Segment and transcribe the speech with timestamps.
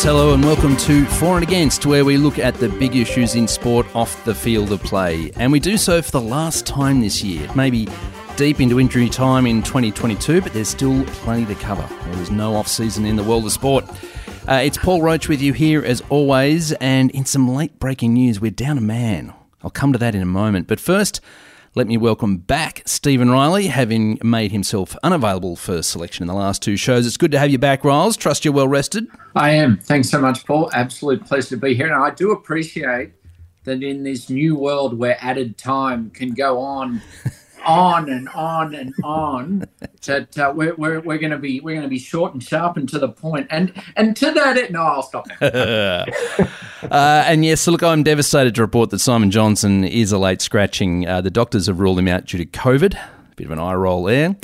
[0.00, 3.34] Yes, hello and welcome to For and Against, where we look at the big issues
[3.34, 5.30] in sport off the field of play.
[5.36, 7.46] And we do so for the last time this year.
[7.54, 7.86] Maybe
[8.34, 11.86] deep into injury time in 2022, but there's still plenty to cover.
[12.06, 13.84] There is no off season in the world of sport.
[14.48, 18.40] Uh, it's Paul Roach with you here as always, and in some late breaking news,
[18.40, 19.34] we're down a man.
[19.62, 20.66] I'll come to that in a moment.
[20.66, 21.20] But first,
[21.76, 26.62] let me welcome back Stephen Riley, having made himself unavailable for selection in the last
[26.62, 27.06] two shows.
[27.06, 28.16] It's good to have you back, Riles.
[28.16, 29.06] Trust you're well rested.
[29.36, 29.78] I am.
[29.78, 30.68] Thanks so much, Paul.
[30.72, 31.86] Absolute pleasure to be here.
[31.86, 33.12] And I do appreciate
[33.64, 37.00] that in this new world where added time can go on
[37.70, 39.64] on and on and on
[40.06, 42.76] that uh, we're, we're, we're going to be we're going to be short and sharp
[42.76, 43.46] and to the point.
[43.50, 45.26] And and to that it, no I'll stop.
[46.82, 50.40] Uh, and yes so look I'm devastated to report that Simon Johnson is a late
[50.40, 51.06] scratching.
[51.06, 52.94] Uh, the doctors have ruled him out due to COVID.
[52.94, 54.34] A bit of an eye roll there.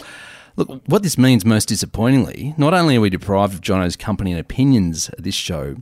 [0.57, 4.41] Look what this means most disappointingly not only are we deprived of Jono's company and
[4.41, 5.77] opinions at this show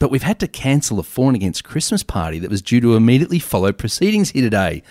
[0.00, 2.96] but we've had to cancel a for and against Christmas party that was due to
[2.96, 4.82] immediately follow proceedings here today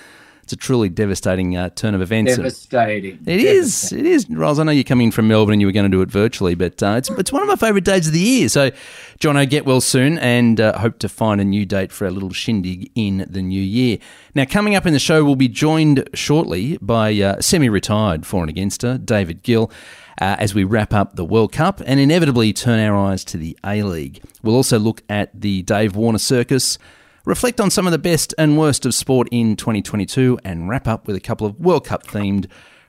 [0.50, 2.36] it's a truly devastating uh, turn of events.
[2.36, 3.20] Devastating.
[3.28, 3.94] It is.
[3.94, 4.28] It is.
[4.28, 6.56] Riles, I know you're coming from Melbourne and you were going to do it virtually,
[6.56, 8.50] but uh, it's, it's one of my favourite days of the year.
[8.50, 8.72] So,
[9.20, 12.32] Jono, get well soon and uh, hope to find a new date for a little
[12.32, 14.00] shindig in the new year.
[14.34, 18.42] Now, coming up in the show, we'll be joined shortly by uh, semi retired for
[18.42, 19.72] and againster, David Gill.
[20.20, 23.58] Uh, as we wrap up the World Cup and inevitably turn our eyes to the
[23.66, 24.22] A League.
[24.44, 26.78] We'll also look at the Dave Warner Circus,
[27.30, 31.06] reflect on some of the best and worst of sport in 2022, and wrap up
[31.06, 32.48] with a couple of World Cup themed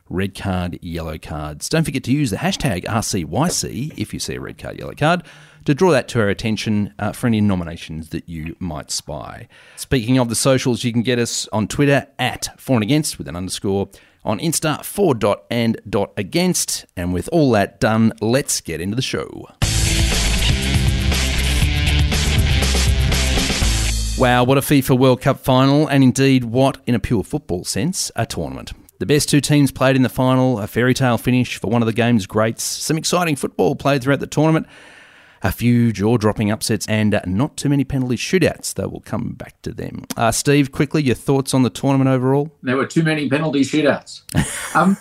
[0.08, 1.69] red card, yellow cards.
[1.69, 5.24] Don't forget to use the hashtag RCYC if you see a red card, yellow card
[5.66, 9.46] to draw that to our attention uh, for any nominations that you might spy.
[9.77, 13.28] Speaking of the socials, you can get us on Twitter at for and against with
[13.28, 13.90] an underscore,
[14.24, 16.86] on Insta for dot and dot against.
[16.96, 19.48] And with all that done, let's get into the show.
[24.18, 28.10] Wow, what a FIFA World Cup final, and indeed, what, in a pure football sense,
[28.16, 28.72] a tournament.
[28.98, 31.86] The best two teams played in the final, a fairy tale finish for one of
[31.86, 34.66] the game's greats, some exciting football played throughout the tournament,
[35.42, 39.62] a few jaw dropping upsets, and not too many penalty shootouts, though we'll come back
[39.62, 40.04] to them.
[40.18, 42.52] Uh, Steve, quickly, your thoughts on the tournament overall?
[42.62, 44.22] There were too many penalty shootouts.
[44.72, 44.96] Um,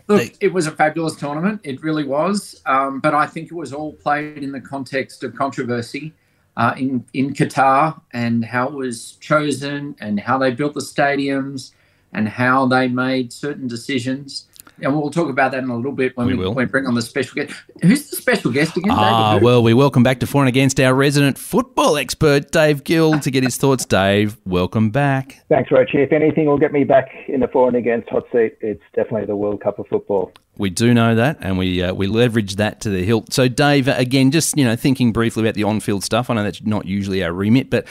[0.08, 3.74] look, it was a fabulous tournament, it really was, um, but I think it was
[3.74, 6.14] all played in the context of controversy
[6.56, 11.72] uh, in in Qatar and how it was chosen and how they built the stadiums
[12.12, 14.46] and how they made certain decisions.
[14.80, 16.86] And we'll talk about that in a little bit when we, we, when we bring
[16.86, 17.54] on the special guest.
[17.82, 18.90] Who's the special guest again?
[18.92, 23.20] Ah, well, we welcome back to For and Against our resident football expert, Dave Gill,
[23.20, 23.84] to get his thoughts.
[23.84, 25.44] Dave, welcome back.
[25.48, 25.90] Thanks, Roach.
[25.94, 29.26] If anything will get me back in the For and Against hot seat, it's definitely
[29.26, 30.32] the World Cup of football.
[30.56, 33.32] We do know that, and we uh, we leverage that to the hilt.
[33.32, 36.30] So, Dave, again, just you know, thinking briefly about the on-field stuff.
[36.30, 37.86] I know that's not usually our remit, but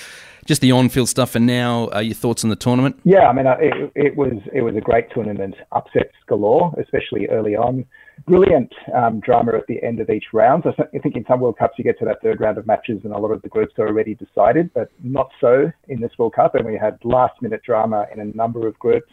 [0.46, 1.90] just the on-field stuff for now.
[1.94, 3.00] Uh, your thoughts on the tournament?
[3.04, 5.56] Yeah, I mean, uh, it, it was it was a great tournament.
[5.74, 7.86] Upsets galore, especially early on.
[8.26, 10.64] Brilliant um, drama at the end of each round.
[10.64, 13.02] So I think in some World Cups you get to that third round of matches
[13.04, 16.36] and a lot of the groups are already decided, but not so in this World
[16.36, 16.56] Cup.
[16.56, 19.12] And we had last-minute drama in a number of groups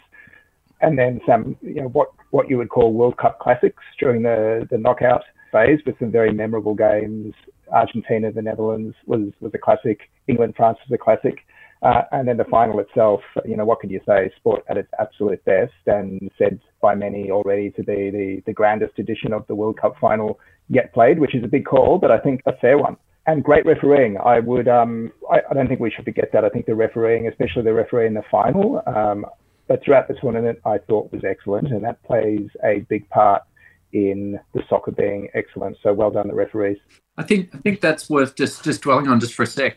[0.80, 4.66] and then some, you know, what, what you would call World Cup classics during the,
[4.70, 7.34] the knockout phase with some very memorable games.
[7.72, 10.10] Argentina, the Netherlands was, was a classic.
[10.28, 11.44] England, France was a classic.
[11.82, 14.30] Uh, and then the final itself, you know, what can you say?
[14.36, 18.98] Sport at its absolute best, and said by many already to be the, the grandest
[18.98, 22.18] edition of the World Cup final yet played, which is a big call, but I
[22.18, 22.96] think a fair one.
[23.26, 24.18] And great refereeing.
[24.18, 26.44] I would, um, I, I, don't think we should forget that.
[26.44, 29.24] I think the refereeing, especially the referee in the final, um,
[29.70, 33.44] but throughout the tournament, I thought was excellent, and that plays a big part
[33.92, 35.76] in the soccer being excellent.
[35.80, 36.78] So well done, the referees.
[37.16, 39.76] I think I think that's worth just just dwelling on just for a sec.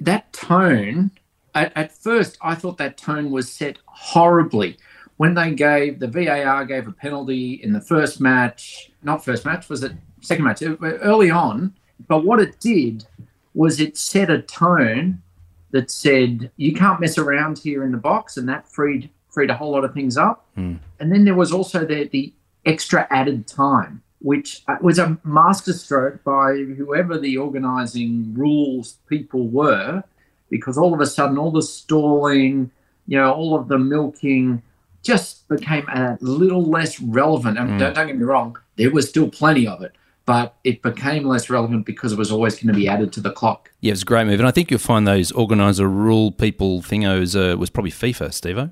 [0.00, 1.12] That tone,
[1.54, 4.76] at, at first, I thought that tone was set horribly
[5.18, 8.90] when they gave the VAR gave a penalty in the first match.
[9.04, 10.64] Not first match, was it second match?
[10.82, 11.72] Early on,
[12.08, 13.06] but what it did
[13.54, 15.22] was it set a tone
[15.70, 19.54] that said you can't mess around here in the box, and that freed freed a
[19.54, 20.46] whole lot of things up.
[20.56, 20.78] Mm.
[21.00, 22.32] And then there was also the the
[22.64, 30.04] extra added time, which uh, was a masterstroke by whoever the organising rules people were,
[30.50, 32.70] because all of a sudden all the stalling,
[33.06, 34.62] you know, all of the milking
[35.02, 37.58] just became a little less relevant.
[37.58, 37.78] And mm.
[37.78, 41.50] don't, don't get me wrong, there was still plenty of it but it became less
[41.50, 43.70] relevant because it was always going to be added to the clock.
[43.80, 44.38] Yeah, it was a great move.
[44.38, 48.70] And I think you'll find those organiser rule people thingos uh, was probably FIFA, Steve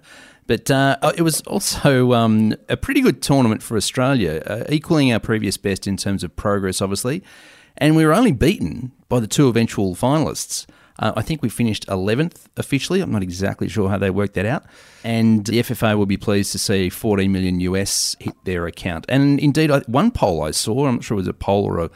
[0.50, 5.12] But uh, uh, it was also um, a pretty good tournament for Australia, uh, equaling
[5.12, 7.22] our previous best in terms of progress, obviously.
[7.76, 10.66] And we were only beaten by the two eventual finalists.
[10.98, 13.00] Uh, I think we finished 11th officially.
[13.00, 14.64] I'm not exactly sure how they worked that out.
[15.04, 19.06] And the FFA will be pleased to see 14 million US hit their account.
[19.08, 21.90] And indeed, one poll I saw, I'm not sure it was a poll or a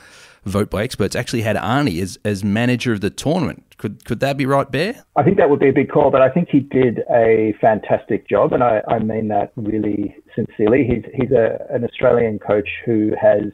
[0.44, 3.64] vote by experts, actually had Arnie as, as manager of the tournament.
[3.79, 5.05] Could could that be right, Bear?
[5.17, 8.29] I think that would be a big call, but I think he did a fantastic
[8.29, 10.87] job, and I, I mean that really sincerely.
[10.87, 13.52] He's he's a, an Australian coach who has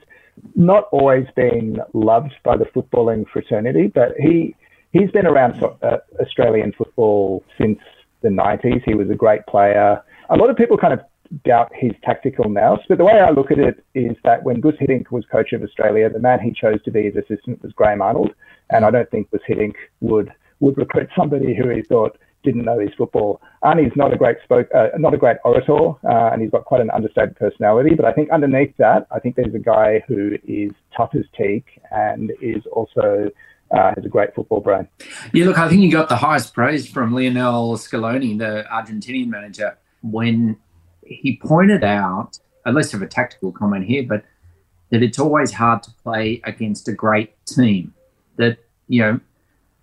[0.55, 4.55] not always been loved by the footballing fraternity, but he
[4.93, 7.79] he's been around uh, Australian football since
[8.23, 8.83] the 90s.
[8.85, 10.03] He was a great player.
[10.29, 11.01] A lot of people kind of
[11.45, 14.77] doubt his tactical nous, but the way I look at it is that when Guus
[14.81, 18.03] Hiddink was coach of Australia, the man he chose to be his assistant was Graham
[18.03, 18.33] Arnold,
[18.71, 22.79] and I don't think Guus Hiddink would would recruit somebody who he thought didn't know
[22.79, 23.41] his football.
[23.63, 26.81] Arnie's not a great spoke, uh, not a great orator, uh, and he's got quite
[26.81, 27.95] an understated personality.
[27.95, 31.81] But I think underneath that, I think there's a guy who is tough as teak
[31.91, 33.31] and is also
[33.71, 34.89] uh, has a great football brain.
[35.33, 39.79] Yeah, look, I think you got the highest praise from Lionel Scaloni, the Argentinian manager,
[40.03, 40.57] when
[41.11, 44.25] he pointed out, at least of a tactical comment here, but
[44.91, 47.93] that it's always hard to play against a great team.
[48.37, 48.59] That,
[48.89, 49.21] you know,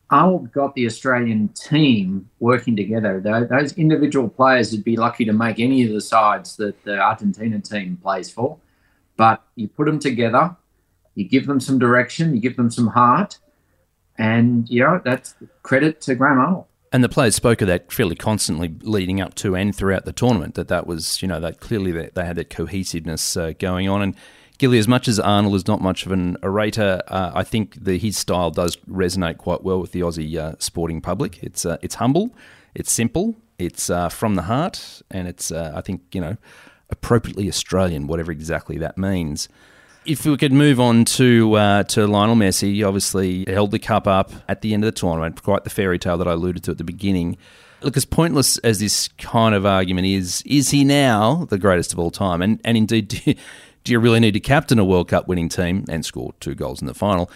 [0.10, 3.20] Arnold got the Australian team working together.
[3.20, 7.60] Those individual players would be lucky to make any of the sides that the Argentina
[7.60, 8.58] team plays for.
[9.18, 10.56] But you put them together,
[11.16, 13.40] you give them some direction, you give them some heart,
[14.18, 16.66] and you know that's credit to Graham Arnold.
[16.92, 20.56] And the players spoke of that fairly constantly leading up to and throughout the tournament.
[20.56, 24.02] That that was you know that clearly they, they had that cohesiveness uh, going on
[24.02, 24.16] and
[24.58, 27.98] Gilly, as much as Arnold is not much of an orator, uh, I think the,
[27.98, 31.44] his style does resonate quite well with the Aussie uh, sporting public.
[31.44, 32.36] It's uh, it's humble,
[32.74, 36.38] it's simple, it's uh, from the heart, and it's uh, I think you know
[36.90, 39.48] appropriately Australian, whatever exactly that means.
[40.08, 44.32] If we could move on to uh, to Lionel Messi, obviously held the cup up
[44.48, 46.78] at the end of the tournament, quite the fairy tale that I alluded to at
[46.78, 47.38] the beginning.
[47.82, 52.00] Look, as pointless as this kind of argument is, is he now the greatest of
[52.00, 52.42] all time?
[52.42, 53.10] And and indeed,
[53.84, 56.80] do you really need to captain a World Cup winning team and score two goals
[56.80, 57.30] in the final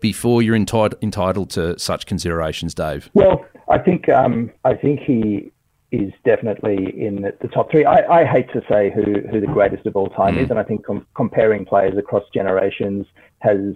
[0.00, 3.08] before you're entitled entitled to such considerations, Dave?
[3.14, 5.52] Well, I think um, I think he
[5.92, 7.84] is definitely in the top three.
[7.84, 10.44] I, I hate to say who, who the greatest of all time mm.
[10.44, 13.06] is, and I think com- comparing players across generations
[13.40, 13.74] has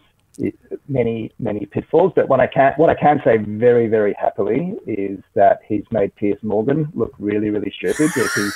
[0.89, 2.13] many many pitfalls.
[2.15, 6.15] But what I can what I can say very very happily is that he's made
[6.17, 8.55] Piers Morgan look really really stupid with his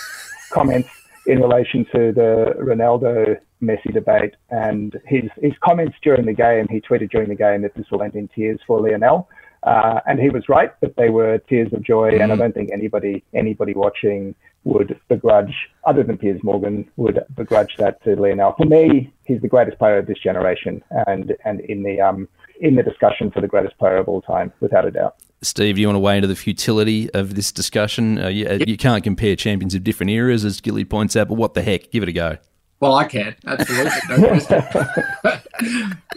[0.51, 0.89] comments
[1.27, 6.69] in relation to the Ronaldo Messi debate and his his comments during the game.
[6.69, 9.29] He tweeted during the game that this will end in tears for Lionel,
[9.65, 10.79] uh, and he was right.
[10.81, 12.39] that they were tears of joy, and I mm.
[12.39, 14.35] don't think anybody anybody watching
[14.65, 18.55] would begrudge, other than Piers Morgan, would begrudge that to Lionel.
[18.57, 22.29] For me, he's the greatest player of this generation, and and in the um
[22.61, 25.17] in the discussion for the greatest player of all time, without a doubt.
[25.43, 28.19] Steve, do you want to weigh into the futility of this discussion?
[28.19, 28.69] Uh, you, yep.
[28.69, 31.91] you, can't compare champions of different eras, as Gilly points out, but what the heck?
[31.91, 32.39] Give it a go.
[32.81, 33.93] Well, I can absolutely.
[34.11, 35.41] No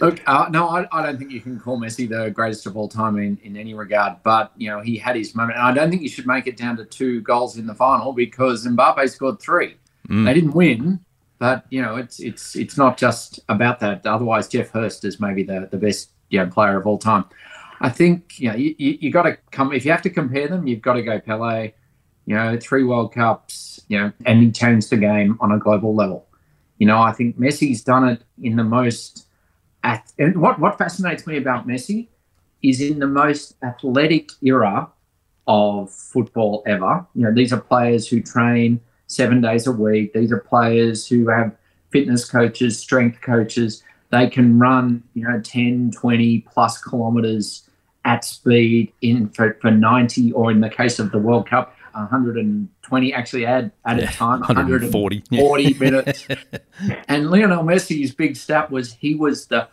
[0.00, 2.88] Look, uh, no, I, I, don't think you can call Messi the greatest of all
[2.88, 4.16] time in, in any regard.
[4.22, 6.56] But you know, he had his moment, and I don't think you should make it
[6.56, 9.76] down to two goals in the final because Mbappe scored three.
[10.08, 10.24] Mm.
[10.26, 11.00] They didn't win,
[11.38, 14.06] but you know, it's it's it's not just about that.
[14.06, 17.24] Otherwise, Geoff Hurst is maybe the the best you know, player of all time.
[17.80, 20.48] I think you know you, you, you got to come if you have to compare
[20.48, 21.72] them, you've got to go Pele.
[22.26, 23.80] You know, three World Cups.
[23.88, 26.27] You know, and he changed the game on a global level.
[26.78, 29.26] You know, I think Messi's done it in the most.
[29.84, 32.08] At, And what what fascinates me about Messi
[32.62, 34.88] is in the most athletic era
[35.46, 37.06] of football ever.
[37.14, 40.12] You know, these are players who train seven days a week.
[40.12, 41.56] These are players who have
[41.90, 43.82] fitness coaches, strength coaches.
[44.10, 47.68] They can run, you know, 10, 20 plus kilometers
[48.04, 53.12] at speed in for, for 90, or in the case of the World Cup, 120
[53.12, 56.26] actually add at yeah, a time 140, 140 minutes.
[57.08, 59.68] And lionel messi's big stat was he was the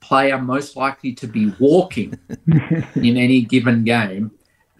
[0.00, 2.18] player most likely to be walking
[2.94, 4.30] in any given game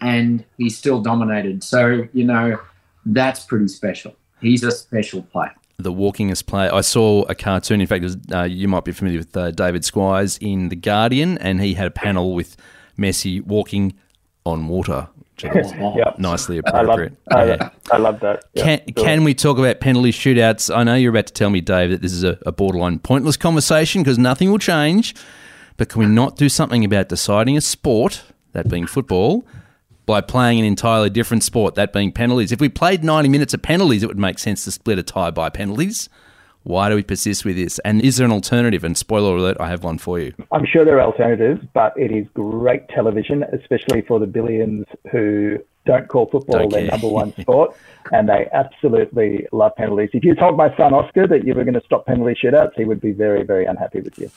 [0.01, 1.63] and he still dominated.
[1.63, 2.59] So you know
[3.05, 4.15] that's pretty special.
[4.41, 5.53] He's a special player.
[5.77, 6.73] The walkingest player.
[6.73, 7.81] I saw a cartoon.
[7.81, 11.37] In fact, was, uh, you might be familiar with uh, David Squires in The Guardian,
[11.39, 12.55] and he had a panel with
[12.97, 13.93] Messi walking
[14.45, 15.09] on water
[15.43, 15.97] Oh, oh.
[15.97, 16.17] yep.
[16.17, 17.13] nicely appropriate.
[17.29, 17.69] I love, yeah.
[17.91, 18.45] I, I love that.
[18.53, 18.65] Yep.
[18.65, 20.75] Can, can we talk about penalty shootouts?
[20.75, 23.35] I know you're about to tell me, Dave, that this is a, a borderline pointless
[23.37, 25.15] conversation because nothing will change.
[25.77, 28.23] But can we not do something about deciding a sport,
[28.53, 29.45] that being football,
[30.05, 32.51] by playing an entirely different sport, that being penalties?
[32.53, 35.31] If we played 90 minutes of penalties, it would make sense to split a tie
[35.31, 36.07] by penalties.
[36.65, 37.77] Why do we persist with this?
[37.85, 38.83] And is there an alternative?
[38.83, 40.33] And spoiler alert, I have one for you.
[40.51, 45.59] I'm sure there are alternatives, but it is great television, especially for the billions who
[45.85, 46.91] don't call football Don't their care.
[46.91, 47.77] number one sport,
[48.11, 50.09] and they absolutely love penalties.
[50.13, 52.83] If you told my son Oscar that you were going to stop penalty shootouts, he
[52.83, 54.31] would be very, very unhappy with you.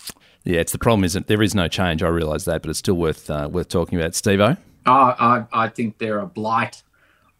[0.45, 2.03] Yeah, it's the problem, isn't there is no change.
[2.03, 4.15] I realise that, but it's still worth uh, worth talking about.
[4.15, 4.43] Steve
[4.85, 6.83] I think they're a blight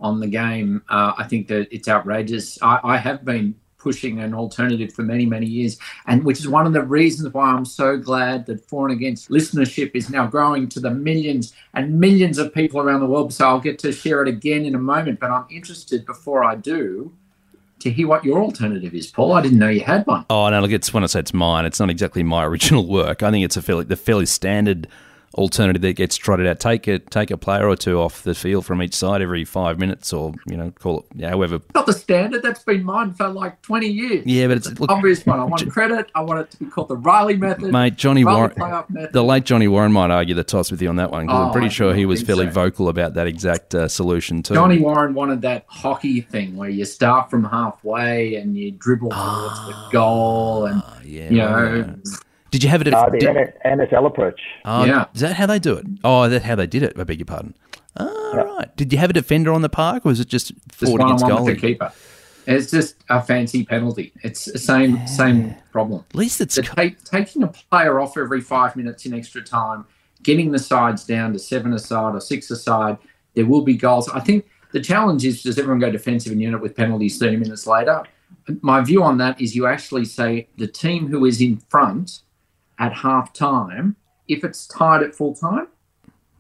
[0.01, 0.83] on the game.
[0.89, 2.59] Uh, I think that it's outrageous.
[2.63, 6.67] I, I have been pushing an alternative for many, many years, and which is one
[6.67, 10.69] of the reasons why I'm so glad that For and Against listenership is now growing
[10.71, 13.33] to the millions and millions of people around the world.
[13.33, 16.57] So I'll get to share it again in a moment, but I'm interested before I
[16.57, 17.13] do
[17.81, 19.33] to hear what your alternative is, Paul.
[19.33, 20.27] I didn't know you had one.
[20.31, 23.23] Oh no, look, it's when I say it's mine, it's not exactly my original work.
[23.23, 24.89] I think it's a fairly the fairly standard
[25.35, 26.59] alternative that gets trotted out.
[26.61, 29.79] Take a take a player or two off the field from each side every five
[29.79, 31.61] minutes, or you know, call it yeah, however.
[31.75, 32.43] Not the standard.
[32.43, 34.27] That's been mine for like 20 years.
[34.27, 35.39] Yeah, but it's look, obvious one.
[35.41, 36.11] I want credit.
[36.15, 37.73] I want it to be called the Riley method.
[37.73, 37.97] mate.
[37.97, 41.11] Johnny Riley Warren, the late Johnny Warren might argue the toss with you on that
[41.11, 42.53] one because I'm Oh, pretty I sure he was fairly so.
[42.53, 44.55] vocal about that exact uh, solution too.
[44.55, 49.67] Johnny Warren wanted that hockey thing where you start from halfway and you dribble towards
[49.67, 51.97] the goal, and Ah, yeah, you right.
[52.49, 52.93] Know, Did you have it?
[52.93, 54.41] Uh, At, the did, NSL approach.
[54.65, 55.07] oh, Yeah.
[55.15, 55.87] Is that how they do it?
[56.03, 56.99] Oh, that's how they did it.
[56.99, 57.55] I beg your pardon.
[57.97, 58.77] Oh, right.
[58.77, 61.09] Did you have a defender on the park, or was it just just forward one
[61.09, 61.93] against one with the keeper.
[62.47, 64.13] It's just a fancy penalty.
[64.23, 66.05] It's the same same problem.
[66.11, 69.85] At least it's So take, taking a player off every five minutes in extra time,
[70.23, 72.97] getting the sides down to seven aside or six aside,
[73.35, 74.09] there will be goals.
[74.09, 77.67] I think the challenge is does everyone go defensive in unit with penalties 30 minutes
[77.67, 78.03] later?
[78.63, 82.21] My view on that is you actually say the team who is in front
[82.79, 83.97] at half time,
[84.29, 85.69] if it's tied at full time,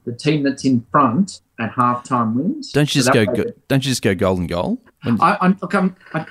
[0.04, 2.72] the team that's in front at half time wins.
[2.72, 3.50] Don't you So just go, go?
[3.68, 4.78] Don't you just go golden goal?
[5.02, 6.26] When- I, I'm, look, I'm, I,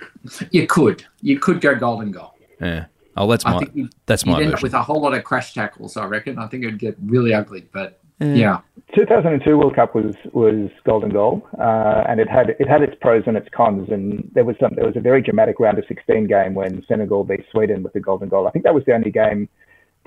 [0.51, 1.05] you could.
[1.21, 2.33] You could go golden goal.
[2.61, 2.85] yeah.
[3.19, 5.15] Oh, that's I my think you'd, that's you'd my end up with a whole lot
[5.15, 6.37] of crash tackles, I reckon.
[6.37, 8.59] I think it'd get really ugly, but yeah.
[8.95, 13.23] 2002 World Cup was was golden goal, uh, and it had it had its pros
[13.25, 13.89] and its cons.
[13.89, 17.23] And there was some there was a very dramatic round of 16 game when Senegal
[17.23, 18.47] beat Sweden with the golden goal.
[18.47, 19.49] I think that was the only game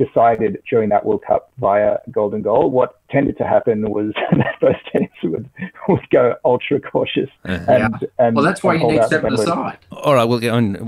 [0.00, 2.70] decided during that World Cup via golden goal.
[2.70, 5.48] What tended to happen was that both teams would
[5.88, 7.28] would go ultra cautious.
[7.44, 9.50] And, and Well, that's why you need out the seven penalty.
[9.50, 9.78] aside.
[9.92, 10.24] All right.
[10.24, 10.38] Well,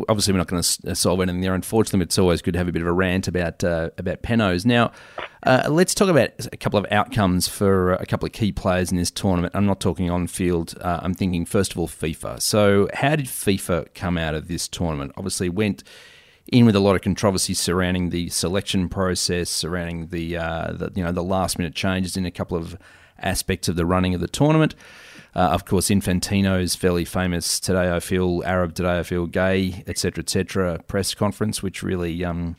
[0.08, 1.54] obviously we're not going to solve anything there.
[1.54, 4.64] Unfortunately, it's always good to have a bit of a rant about uh, about penos.
[4.64, 4.92] Now,
[5.44, 8.96] uh, let's talk about a couple of outcomes for a couple of key players in
[8.96, 9.54] this tournament.
[9.54, 10.74] I'm not talking on field.
[10.80, 12.40] Uh, I'm thinking first of all FIFA.
[12.40, 15.12] So, how did FIFA come out of this tournament?
[15.16, 15.82] Obviously, went
[16.52, 21.02] in with a lot of controversy surrounding the selection process, surrounding the, uh, the you
[21.02, 22.78] know the last minute changes in a couple of
[23.18, 24.74] aspects of the running of the tournament.
[25.34, 30.22] Uh, of course, Infantino's fairly famous "Today I feel Arab, today I feel gay," etc.,
[30.22, 30.78] etc.
[30.86, 32.56] press conference, which really, um,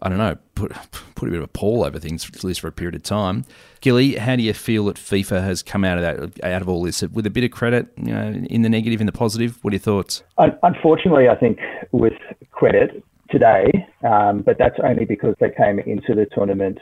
[0.00, 0.72] I don't know, put
[1.14, 3.44] put a bit of a pall over things at least for a period of time.
[3.82, 6.82] Gilly, how do you feel that FIFA has come out of that, out of all
[6.82, 9.62] this, with a bit of credit, you know, in the negative, in the positive?
[9.62, 10.22] What are your thoughts?
[10.62, 11.58] Unfortunately, I think
[11.92, 12.14] with
[12.56, 13.70] credit today,
[14.02, 16.78] um, but that's only because they came into the tournament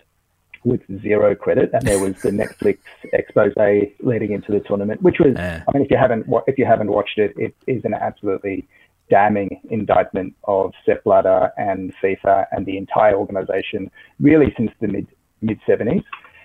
[0.64, 2.78] with zero credit, and there was the Netflix
[3.12, 3.52] expose
[4.00, 5.62] leading into the tournament, which was, Yeah.
[5.68, 8.66] I mean, if you haven't if you haven't watched it, it is an absolutely
[9.10, 13.90] damning indictment of Sepp Blatter and FIFA and the entire organization,
[14.20, 15.06] really since the mid
[15.42, 16.02] mid seventies.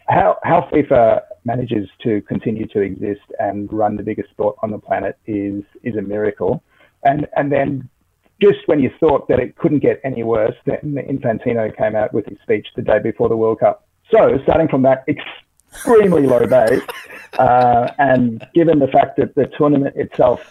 [0.09, 4.79] How how FIFA manages to continue to exist and run the biggest sport on the
[4.79, 6.63] planet is is a miracle.
[7.03, 7.89] And and then
[8.41, 12.25] just when you thought that it couldn't get any worse, then Infantino came out with
[12.25, 13.87] his speech the day before the World Cup.
[14.11, 16.81] So starting from that extremely low base,
[17.39, 20.41] uh, and given the fact that the tournament itself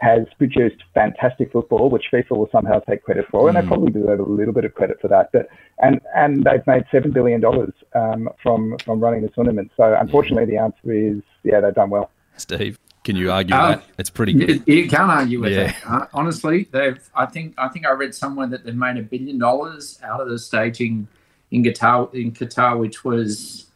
[0.00, 4.20] has produced fantastic football, which FIFA will somehow take credit for, and they probably deserve
[4.20, 5.30] a little bit of credit for that.
[5.32, 5.48] But
[5.82, 9.72] and and they've made seven billion dollars um, from from running the tournament.
[9.76, 12.10] So unfortunately, the answer is yeah, they've done well.
[12.36, 13.84] Steve, can you argue Uh, that?
[13.98, 14.62] It's pretty good.
[14.66, 15.70] You, you can't argue with Yeah.
[15.70, 15.74] it.
[15.86, 16.98] Uh, honestly, they've.
[17.14, 17.54] I think.
[17.58, 21.08] I think I read somewhere that they've made a billion dollars out of the staging
[21.50, 22.12] in Qatar.
[22.14, 23.66] In Qatar, which was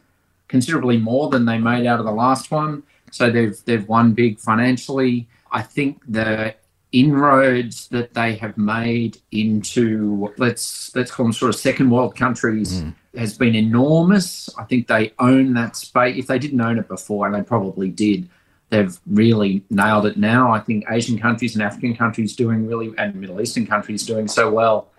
[0.47, 2.83] considerably more than they made out of the last one.
[3.11, 5.27] So they've they've won big financially.
[5.51, 6.55] I think the
[6.91, 12.83] inroads that they have made into let's let's call them sort of second world countries
[13.17, 14.49] has been enormous.
[14.57, 16.17] I think they own that space.
[16.17, 18.29] If they didn't own it before, and they probably did,
[18.69, 20.51] they've really nailed it now.
[20.51, 24.49] I think Asian countries and African countries doing really, and Middle Eastern countries doing so
[24.49, 24.89] well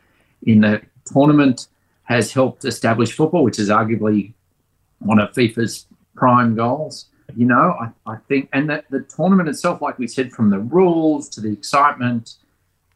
[0.42, 1.68] in the tournament
[2.04, 4.32] has helped establish football, which is arguably
[4.98, 7.06] one of FIFA's prime goals.
[7.34, 10.60] You know, I, I think, and that the tournament itself, like we said, from the
[10.60, 12.36] rules to the excitement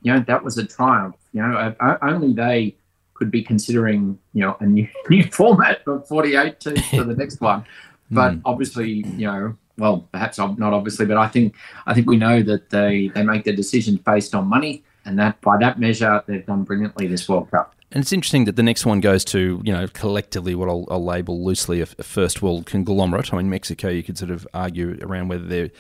[0.03, 1.17] you know, that was a triumph.
[1.33, 2.75] You know, only they
[3.15, 7.41] could be considering, you know, a new, new format of 48 teams for the next
[7.41, 7.65] one.
[8.11, 8.43] But mm.
[8.47, 11.55] obviously, you know, well, perhaps not obviously, but I think
[11.87, 15.41] I think we know that they they make their decisions based on money, and that
[15.41, 17.75] by that measure, they've done brilliantly this World Cup.
[17.91, 21.05] And it's interesting that the next one goes to, you know, collectively what I'll, I'll
[21.05, 23.33] label loosely a, a, first world conglomerate.
[23.33, 25.71] I mean, Mexico, you could sort of argue around whether they're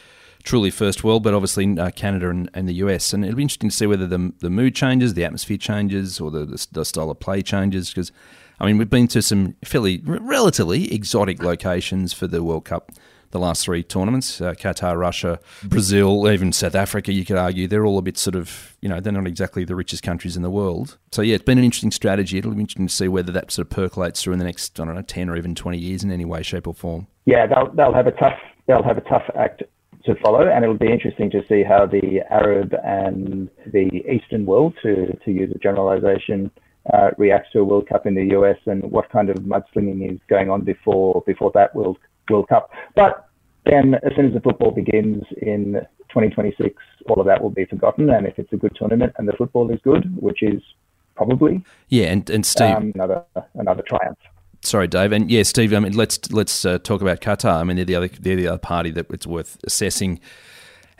[0.42, 3.12] truly first world, but obviously uh, Canada and, and, the US.
[3.12, 6.30] And it'll be interesting to see whether the, the mood changes, the atmosphere changes, or
[6.30, 7.90] the, the, the style of play changes.
[7.90, 8.10] Because,
[8.58, 12.90] I mean, we've been to some fairly, relatively exotic locations for the World Cup
[13.30, 17.68] the last three tournaments uh, Qatar, Russia, Brazil, even South Africa, you could argue.
[17.68, 20.42] They're all a bit sort of, you know, they're not exactly the richest countries in
[20.42, 20.98] the world.
[21.12, 22.38] So, yeah, it's been an interesting strategy.
[22.38, 24.84] It'll be interesting to see whether that sort of percolates through in the next, I
[24.84, 27.06] don't know, 10 or even 20 years in any way, shape, or form.
[27.26, 29.62] Yeah, they'll, they'll have a tough they'll have a tough act
[30.04, 34.74] to follow, and it'll be interesting to see how the Arab and the Eastern world,
[34.82, 36.50] to, to use a generalization,
[36.92, 40.20] uh, reacts to a World Cup in the US and what kind of mudslinging is
[40.28, 41.98] going on before before that World
[42.30, 42.70] World Cup.
[42.94, 43.28] But
[43.66, 45.74] then, as soon as the football begins in
[46.08, 46.74] 2026,
[47.08, 48.10] all of that will be forgotten.
[48.10, 50.62] And if it's a good tournament and the football is good, which is
[51.14, 54.18] probably yeah, and and Steve um, another another triumph.
[54.62, 55.72] Sorry, Dave, and yeah, Steve.
[55.72, 57.60] I mean, let's let's uh, talk about Qatar.
[57.60, 60.20] I mean, they're the other they're the other party that it's worth assessing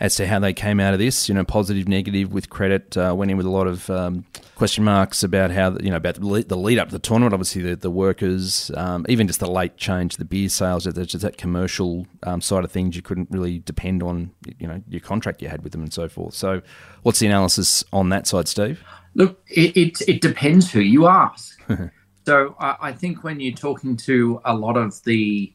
[0.01, 1.29] as to how they came out of this.
[1.29, 2.97] You know, positive, negative, with credit.
[2.97, 4.25] Uh, went in with a lot of um,
[4.55, 7.35] question marks about how you know about the lead up to the tournament.
[7.35, 11.37] Obviously, the, the workers, um, even just the late change, the beer sales, just that
[11.37, 12.97] commercial um, side of things.
[12.97, 16.09] You couldn't really depend on you know your contract you had with them and so
[16.09, 16.35] forth.
[16.35, 16.63] So,
[17.03, 18.83] what's the analysis on that side, Steve?
[19.15, 21.59] Look, it it, it depends who you ask.
[22.27, 25.53] so I, I think when you're talking to a lot of the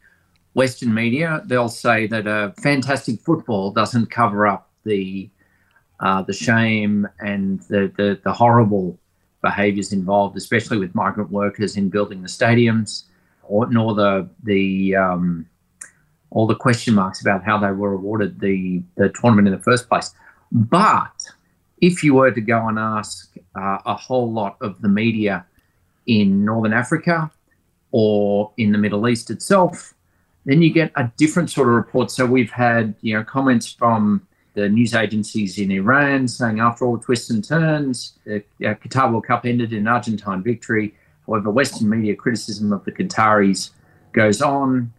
[0.53, 5.29] Western media, they'll say that a fantastic football doesn't cover up the
[5.99, 8.99] uh, the shame and the, the, the horrible
[9.41, 13.03] behaviours involved, especially with migrant workers in building the stadiums,
[13.43, 15.45] or nor the the um,
[16.31, 19.87] all the question marks about how they were awarded the the tournament in the first
[19.87, 20.13] place.
[20.51, 21.27] But
[21.81, 25.45] if you were to go and ask uh, a whole lot of the media
[26.05, 27.31] in Northern Africa
[27.91, 29.92] or in the Middle East itself,
[30.45, 32.11] then you get a different sort of report.
[32.11, 36.97] So we've had you know comments from the news agencies in Iran saying after all
[36.97, 40.93] twists and turns, the uh, Qatar World Cup ended in Argentine victory.
[41.25, 43.71] However, Western media criticism of the Qataris
[44.11, 44.93] goes on.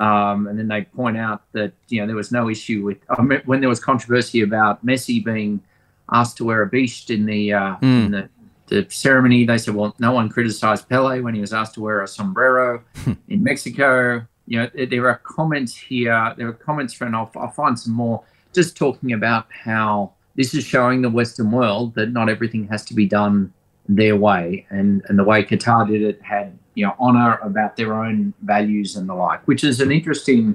[0.00, 2.98] Um, and then they point out that you know there was no issue with
[3.46, 5.62] when there was controversy about Messi being
[6.10, 8.06] asked to wear a bisht in the, uh, mm.
[8.06, 8.28] in the
[8.66, 9.44] the ceremony.
[9.44, 12.82] They said, well, no one criticized Pele when he was asked to wear a sombrero
[13.28, 14.26] in Mexico.
[14.52, 16.34] You know, there are comments here.
[16.36, 20.62] There are comments from, I'll, I'll find some more just talking about how this is
[20.62, 23.50] showing the Western world that not everything has to be done
[23.88, 27.94] their way, and and the way Qatar did it had you know honor about their
[27.94, 30.54] own values and the like, which is an interesting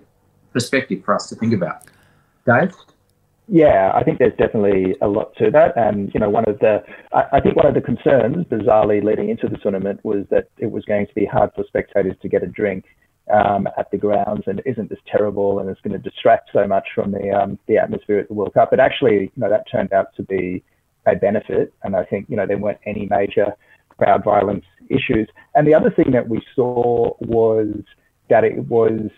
[0.54, 1.82] perspective for us to think about.
[2.46, 2.76] Dave.
[3.50, 5.76] Yeah, I think there's definitely a lot to that.
[5.78, 6.84] And, you know, one of the,
[7.14, 10.70] I, I, think one of the concerns, bizarrely, leading into the tournament was that it
[10.70, 12.84] was going to be hard for spectators to get a drink
[13.34, 16.88] um, at the grounds and isn't this terrible and it's going to distract so much
[16.96, 18.70] from the um, the atmosphere at the World Cup.
[18.70, 20.64] But actually, you know, that turned out to be
[21.06, 23.54] a benefit, and I think you know there weren't any major
[23.98, 25.28] crowd violence issues.
[25.56, 27.74] And the other thing that we saw was
[28.30, 29.10] that it was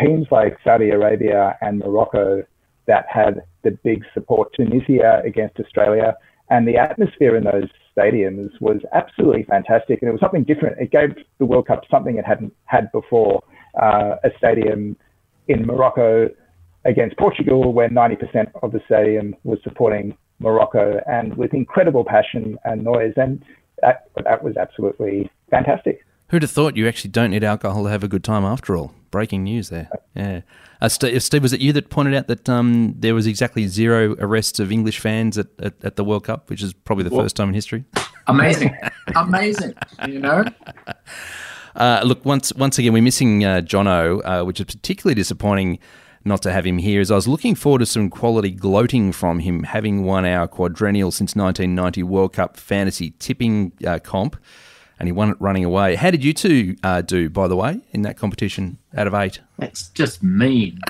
[0.00, 2.42] teams like Saudi Arabia and Morocco
[2.86, 4.52] that had the big support.
[4.54, 6.16] Tunisia against Australia,
[6.50, 10.78] and the atmosphere in those stadiums was absolutely fantastic, and it was something different.
[10.78, 13.42] It gave the World Cup something it hadn't had before.
[13.80, 14.96] Uh, a stadium
[15.46, 16.28] in Morocco
[16.84, 22.82] against Portugal, where 90% of the stadium was supporting Morocco, and with incredible passion and
[22.82, 23.44] noise, and
[23.82, 26.04] that that was absolutely fantastic.
[26.28, 28.94] Who'd have thought you actually don't need alcohol to have a good time after all?
[29.10, 29.88] Breaking news there.
[30.14, 30.42] Yeah.
[30.80, 34.14] Uh, Steve, Steve, was it you that pointed out that um, there was exactly zero
[34.18, 37.22] arrests of English fans at, at, at the World Cup, which is probably the well,
[37.22, 37.84] first time in history?
[38.26, 38.76] Amazing.
[39.16, 39.74] amazing.
[40.06, 40.44] You know?
[41.74, 45.78] Uh, look, once once again, we're missing uh, Jono, uh, which is particularly disappointing
[46.24, 47.00] not to have him here.
[47.00, 51.10] As I was looking forward to some quality gloating from him, having won our quadrennial
[51.10, 54.36] since 1990 World Cup fantasy tipping uh, comp
[54.98, 55.94] and he won it running away.
[55.94, 59.40] How did you two uh, do, by the way, in that competition out of eight?
[59.58, 60.80] That's just mean.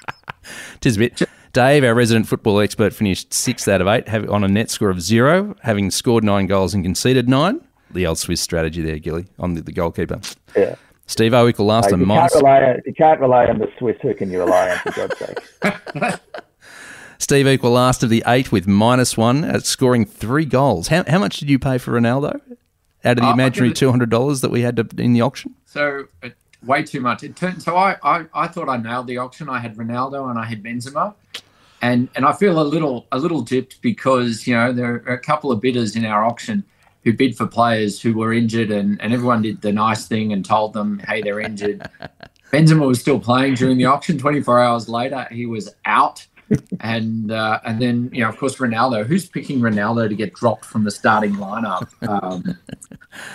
[0.80, 1.22] Tis a bit.
[1.52, 5.02] Dave, our resident football expert, finished sixth out of eight on a net score of
[5.02, 7.60] zero, having scored nine goals and conceded nine.
[7.90, 10.20] The old Swiss strategy there, Gilly, on the, the goalkeeper.
[10.56, 10.76] Yeah.
[11.06, 12.32] Steve O equal last and minus.
[12.32, 13.96] Can't rely on, you can't rely on the Swiss.
[14.00, 16.20] Who can you rely on, for God's sake?
[17.18, 20.88] Steve equal last of the eight with minus one at scoring three goals.
[20.88, 22.40] How, how much did you pay for Ronaldo
[23.04, 25.54] out of the Uh, imaginary $200 that we had to, in the auction?
[25.64, 26.30] So uh,
[26.64, 27.22] way too much.
[27.22, 27.62] It turned.
[27.62, 29.48] So I, I, I thought I nailed the auction.
[29.48, 31.14] I had Ronaldo and I had Benzema,
[31.80, 35.18] and and I feel a little a little dipped because you know there are a
[35.18, 36.64] couple of bidders in our auction
[37.04, 40.44] who bid for players who were injured, and and everyone did the nice thing and
[40.44, 41.88] told them, hey, they're injured.
[42.52, 44.18] Benzema was still playing during the auction.
[44.18, 46.26] 24 hours later, he was out.
[46.80, 49.06] And uh, and then you know of course Ronaldo.
[49.06, 52.58] Who's picking Ronaldo to get dropped from the starting lineup um,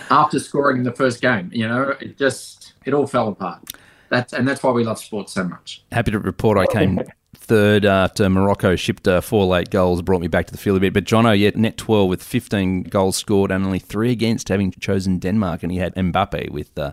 [0.09, 1.49] after scoring in the first game?
[1.53, 3.61] You know it just it all fell apart.
[4.09, 5.83] That's and that's why we love sports so much.
[5.91, 7.01] Happy to report I came
[7.47, 10.79] third after Morocco shipped uh, four late goals, brought me back to the field a
[10.79, 10.93] bit.
[10.93, 15.17] But Jono, yet net 12 with 15 goals scored and only three against, having chosen
[15.17, 15.63] Denmark.
[15.63, 16.91] And he had Mbappe with uh,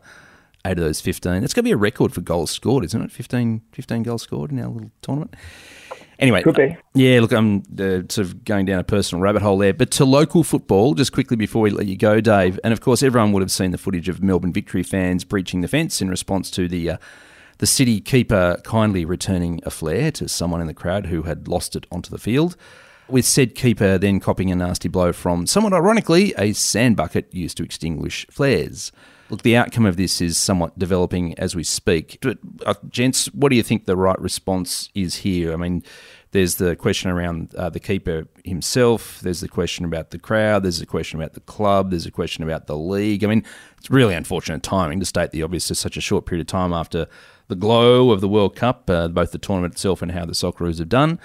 [0.64, 1.40] eight of those 15.
[1.40, 3.10] That's going to be a record for goals scored, isn't it?
[3.10, 5.34] 15, 15 goals scored in our little tournament.
[6.18, 6.76] Anyway, Could be.
[6.94, 9.74] yeah, look, I'm uh, sort of going down a personal rabbit hole there.
[9.74, 13.02] But to local football, just quickly before we let you go, Dave, and of course,
[13.02, 16.50] everyone would have seen the footage of Melbourne Victory fans breaching the fence in response
[16.52, 16.96] to the uh,
[17.58, 21.76] the city keeper kindly returning a flare to someone in the crowd who had lost
[21.76, 22.56] it onto the field.
[23.08, 27.56] With said keeper then copying a nasty blow from, somewhat ironically, a sand bucket used
[27.58, 28.92] to extinguish flares.
[29.30, 32.18] Look, the outcome of this is somewhat developing as we speak.
[32.20, 35.52] But, uh, gents, what do you think the right response is here?
[35.52, 35.82] I mean,
[36.32, 39.20] there's the question around uh, the keeper himself.
[39.20, 40.64] There's the question about the crowd.
[40.64, 41.90] There's a question about the club.
[41.90, 43.22] There's a question about the league.
[43.22, 43.44] I mean,
[43.78, 45.68] it's really unfortunate timing to state the obvious.
[45.68, 47.06] Just such a short period of time after
[47.48, 50.78] the glow of the World Cup, uh, both the tournament itself and how the Socceroos
[50.78, 51.20] have done.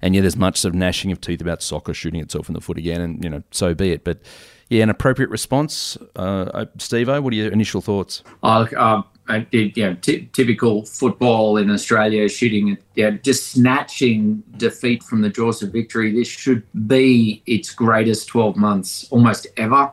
[0.00, 2.78] And yeah, there's much of gnashing of teeth about soccer shooting itself in the foot
[2.78, 4.04] again, and you know, so be it.
[4.04, 4.20] But
[4.68, 5.96] yeah, an appropriate response.
[6.16, 8.22] Uh, Steve, what are your initial thoughts?
[8.42, 9.04] Look, um,
[9.50, 15.62] you know, ty- typical football in Australia, shooting, yeah, just snatching defeat from the jaws
[15.62, 16.12] of victory.
[16.12, 19.90] This should be its greatest 12 months almost ever.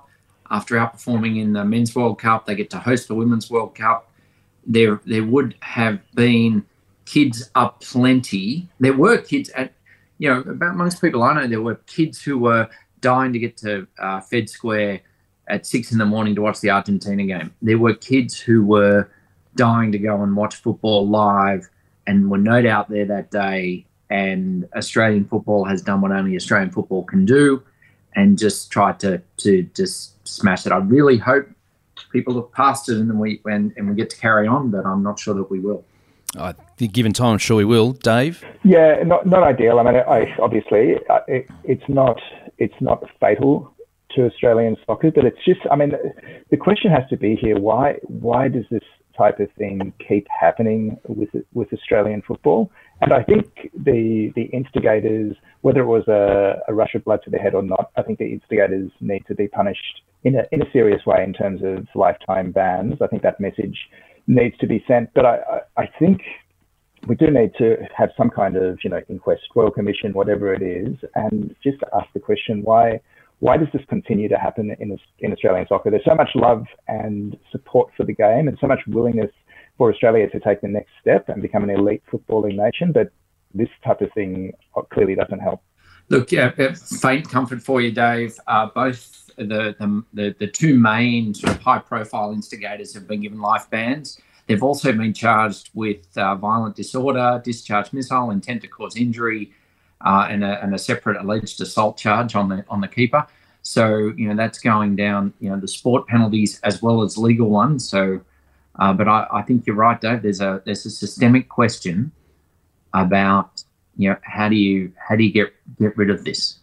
[0.50, 4.10] After outperforming in the Men's World Cup, they get to host the Women's World Cup.
[4.68, 6.66] There, there would have been
[7.06, 8.68] kids aplenty.
[8.80, 9.74] There were kids at,
[10.18, 12.70] you know, amongst people I know, there were kids who were
[13.02, 15.02] dying to get to uh, Fed Square
[15.48, 17.54] at six in the morning to watch the Argentina game.
[17.62, 19.10] There were kids who were
[19.56, 21.70] dying to go and watch football live
[22.08, 23.86] and were no doubt there that day.
[24.10, 27.64] And Australian football has done what only Australian football can do
[28.16, 30.72] and just tried to, to just smash it.
[30.72, 31.48] I really hope
[32.12, 35.04] people look past it and we and, and we get to carry on, but I'm
[35.04, 35.84] not sure that we will.
[36.38, 37.92] I think given time, I'm sure we will.
[37.92, 38.44] Dave?
[38.64, 39.80] Yeah, not not ideal.
[39.80, 40.96] I mean, I, obviously
[41.28, 42.18] it, it's not
[42.58, 43.74] it's not fatal
[44.16, 45.62] to Australian soccer, but it's just.
[45.70, 45.94] I mean,
[46.50, 48.84] the question has to be here: why why does this
[49.18, 52.72] type of thing keep happening with with Australian football?
[53.02, 57.30] And I think the the instigators, whether it was a, a rush of blood to
[57.30, 60.62] the head or not, I think the instigators need to be punished in a in
[60.62, 63.02] a serious way in terms of lifetime bans.
[63.02, 63.78] I think that message
[64.28, 65.14] needs to be sent.
[65.14, 65.38] But I,
[65.78, 66.22] I, I think
[67.08, 70.62] we do need to have some kind of, you know, inquest, royal commission, whatever it
[70.62, 73.02] is, and just to ask the question why
[73.40, 75.90] why does this continue to happen in in Australian soccer?
[75.90, 79.32] There's so much love and support for the game, and so much willingness
[79.78, 82.92] for Australia to take the next step and become an elite footballing nation.
[82.92, 83.12] But
[83.54, 84.54] this type of thing
[84.94, 85.62] clearly doesn't help.
[86.10, 86.52] Look, yeah,
[87.00, 88.40] faint comfort for you, Dave.
[88.46, 93.22] Uh, both the, the, the the two main sort of high profile instigators have been
[93.22, 94.20] given life bans.
[94.48, 99.54] They've also been charged with uh, violent disorder, discharge missile, intent to cause injury,
[100.02, 103.26] uh, and, a, and a separate alleged assault charge on the on the keeper.
[103.62, 105.34] So you know that's going down.
[105.40, 107.88] You know the sport penalties as well as legal ones.
[107.88, 108.22] So,
[108.80, 110.24] uh, but I, I think you're right, Dave.
[110.24, 112.12] There's a there's a systemic question
[112.94, 113.64] about
[113.96, 116.58] you know how do you how do you get get rid of this?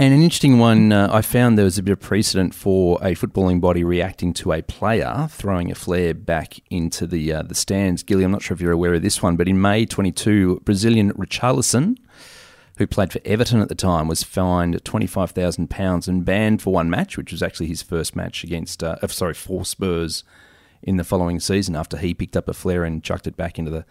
[0.00, 3.16] And an interesting one, uh, I found there was a bit of precedent for a
[3.16, 8.04] footballing body reacting to a player throwing a flare back into the uh, the stands.
[8.04, 11.12] Gilly, I'm not sure if you're aware of this one, but in May 22, Brazilian
[11.14, 11.98] Richarlison,
[12.76, 17.16] who played for Everton at the time, was fined £25,000 and banned for one match,
[17.16, 20.22] which was actually his first match against, uh, sorry, for Spurs
[20.80, 23.72] in the following season after he picked up a flare and chucked it back into
[23.72, 23.84] the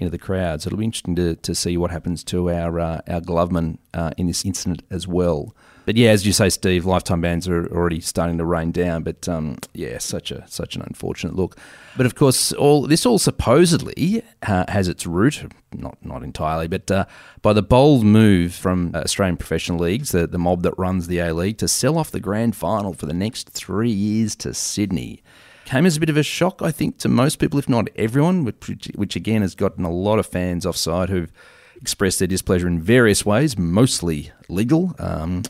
[0.00, 0.62] into the crowd.
[0.62, 4.12] So it'll be interesting to, to see what happens to our uh, our gloveman uh,
[4.16, 5.54] in this incident as well.
[5.86, 9.02] But yeah, as you say, Steve, lifetime bans are already starting to rain down.
[9.02, 11.56] But um, yeah, such a such an unfortunate look.
[11.96, 16.90] But of course, all this all supposedly uh, has its root, not not entirely, but
[16.90, 17.06] uh,
[17.42, 21.34] by the bold move from Australian professional leagues, the, the mob that runs the A
[21.34, 25.22] League, to sell off the grand final for the next three years to Sydney
[25.70, 28.44] came as a bit of a shock, I think, to most people, if not everyone,
[28.44, 31.32] which, which again has gotten a lot of fans offside who've
[31.80, 34.96] expressed their displeasure in various ways, mostly legal.
[34.98, 35.44] Um,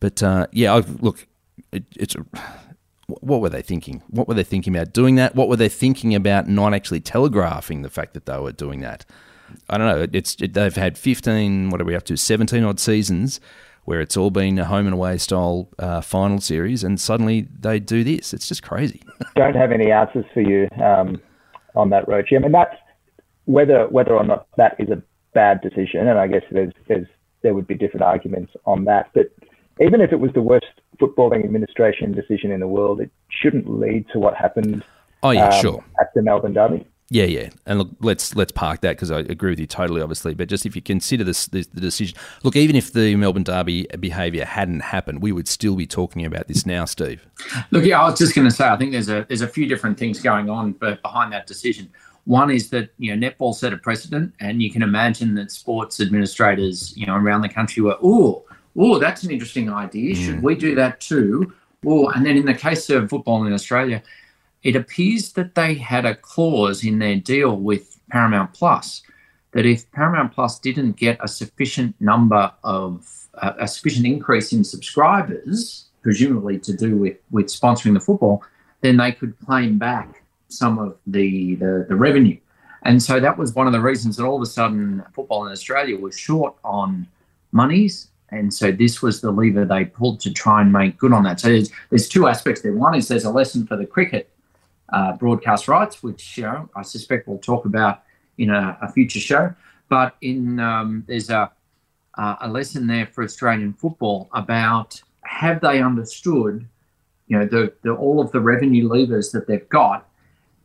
[0.00, 1.26] but uh, yeah, I, look,
[1.70, 2.16] it, it's
[3.06, 4.02] what were they thinking?
[4.08, 5.34] What were they thinking about doing that?
[5.34, 9.04] What were they thinking about not actually telegraphing the fact that they were doing that?
[9.68, 10.06] I don't know.
[10.14, 11.68] It's it, they've had fifteen.
[11.68, 12.16] What are we up to?
[12.16, 13.38] Seventeen odd seasons
[13.84, 17.80] where it's all been a home and away style uh, final series, and suddenly they
[17.80, 18.32] do this.
[18.32, 19.02] It's just crazy.
[19.36, 21.20] Don't have any answers for you um,
[21.74, 22.30] on that, Roach.
[22.34, 22.76] I mean, that's
[23.46, 25.02] whether whether or not that is a
[25.34, 27.06] bad decision, and I guess there's there's
[27.42, 29.10] there would be different arguments on that.
[29.14, 29.32] But
[29.80, 30.66] even if it was the worst
[31.00, 34.84] footballing administration decision in the world, it shouldn't lead to what happened.
[35.22, 35.84] Oh yeah, um, sure.
[36.00, 36.86] At the Melbourne Derby.
[37.12, 40.32] Yeah, yeah, and look, let's let's park that because I agree with you totally, obviously.
[40.32, 43.86] But just if you consider this, this, the decision, look, even if the Melbourne Derby
[44.00, 47.26] behaviour hadn't happened, we would still be talking about this now, Steve.
[47.70, 49.66] Look, yeah, I was just going to say, I think there's a there's a few
[49.66, 51.90] different things going on, behind that decision,
[52.24, 56.00] one is that you know netball set a precedent, and you can imagine that sports
[56.00, 58.44] administrators, you know, around the country were, oh,
[58.76, 60.14] oh, that's an interesting idea.
[60.14, 60.24] Mm.
[60.24, 61.52] Should we do that too?
[61.84, 64.02] Oh, and then in the case of football in Australia,
[64.62, 69.02] it appears that they had a clause in their deal with Paramount Plus
[69.52, 74.62] that if Paramount Plus didn't get a sufficient number of uh, a sufficient increase in
[74.62, 78.42] subscribers, presumably to do with with sponsoring the football,
[78.80, 82.36] then they could claim back some of the, the, the revenue.
[82.82, 85.52] And so that was one of the reasons that all of a sudden football in
[85.52, 87.06] Australia was short on
[87.52, 91.22] monies and so this was the lever they pulled to try and make good on
[91.24, 91.38] that.
[91.38, 92.72] So there's, there's two aspects there.
[92.72, 94.30] One is there's a lesson for the cricket
[94.92, 98.02] uh, broadcast rights, which you know, I suspect we'll talk about
[98.38, 99.54] in a, a future show.
[99.88, 101.50] But in um, there's a
[102.18, 106.68] uh, a lesson there for Australian football about have they understood,
[107.26, 110.08] you know, the, the all of the revenue levers that they've got,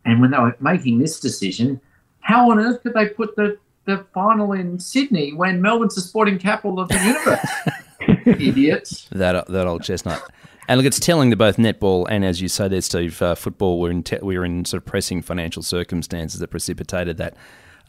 [0.06, 1.80] and when they were making this decision,
[2.20, 6.38] how on earth could they put the the final in Sydney when Melbourne's the sporting
[6.38, 7.80] capital of the universe.
[8.26, 9.08] Idiots.
[9.12, 10.22] That that old chestnut.
[10.68, 13.80] And look, it's telling that both netball and, as you say there, Steve, uh, football
[13.80, 17.36] were in te- we were in sort of pressing financial circumstances that precipitated that.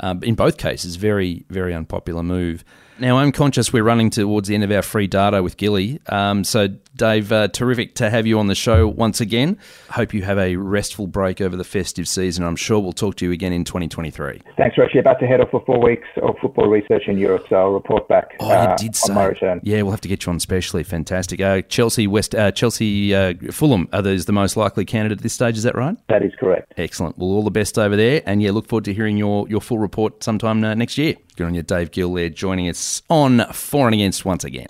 [0.01, 2.65] Um, in both cases, very very unpopular move.
[3.01, 6.01] Now, I'm conscious we're running towards the end of our free data with Gilly.
[6.09, 9.57] Um, so, Dave, uh, terrific to have you on the show once again.
[9.91, 12.45] Hope you have a restful break over the festive season.
[12.45, 14.43] I'm sure we'll talk to you again in 2023.
[14.57, 14.97] Thanks, Roach.
[14.97, 18.09] About to head off for four weeks of football research in Europe, so I'll report
[18.09, 19.61] back oh, uh, did on my return.
[19.63, 20.83] Yeah, we'll have to get you on specially.
[20.83, 21.41] Fantastic.
[21.41, 25.35] Uh, Chelsea, West, uh, Chelsea, uh, Fulham are those the most likely candidate at this
[25.35, 25.57] stage?
[25.57, 25.97] Is that right?
[26.09, 26.75] That is correct.
[26.77, 27.17] Excellent.
[27.17, 29.79] Well, all the best over there, and yeah, look forward to hearing your your full
[29.79, 31.15] report sometime uh, next year.
[31.39, 34.67] Good on you, Dave Gill, there joining us on For and Against once again.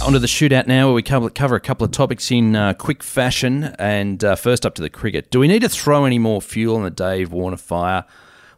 [0.00, 3.74] Onto the shootout now, where we cover, a couple of topics in uh, quick fashion.
[3.80, 5.32] And uh, first up to the cricket.
[5.32, 8.04] Do we need to throw any more fuel on the Dave Warner fire?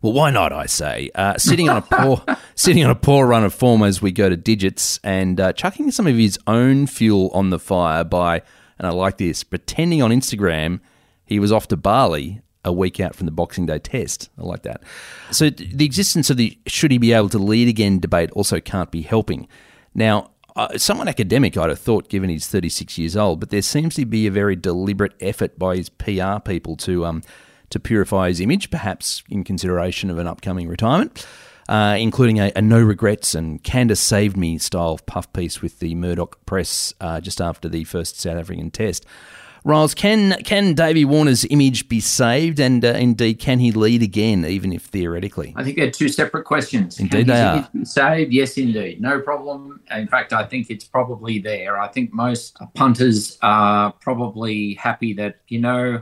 [0.02, 0.52] Well, why not?
[0.52, 2.22] I say, uh, sitting on a poor,
[2.54, 5.90] sitting on a poor run of form as we go to digits, and uh, chucking
[5.90, 8.42] some of his own fuel on the fire by,
[8.78, 10.80] and I like this, pretending on Instagram
[11.24, 14.30] he was off to Bali a week out from the Boxing Day test.
[14.38, 14.82] I like that.
[15.32, 18.90] So the existence of the should he be able to lead again debate also can't
[18.90, 19.48] be helping.
[19.94, 23.94] Now, uh, somewhat academic, I'd have thought, given he's 36 years old, but there seems
[23.94, 27.22] to be a very deliberate effort by his PR people to um,
[27.70, 31.26] to purify his image, perhaps in consideration of an upcoming retirement.
[31.68, 35.94] Uh, including a, a, no regrets and Candice saved me style puff piece with the
[35.94, 39.04] Murdoch press uh, just after the first South African test.
[39.68, 44.46] Riles, can can Davey Warner's image be saved, and uh, indeed can he lead again,
[44.46, 45.52] even if theoretically?
[45.56, 46.98] I think they're two separate questions.
[46.98, 47.68] Indeed, they are.
[47.74, 49.82] Be saved, yes, indeed, no problem.
[49.90, 51.78] In fact, I think it's probably there.
[51.78, 56.00] I think most punters are probably happy that you know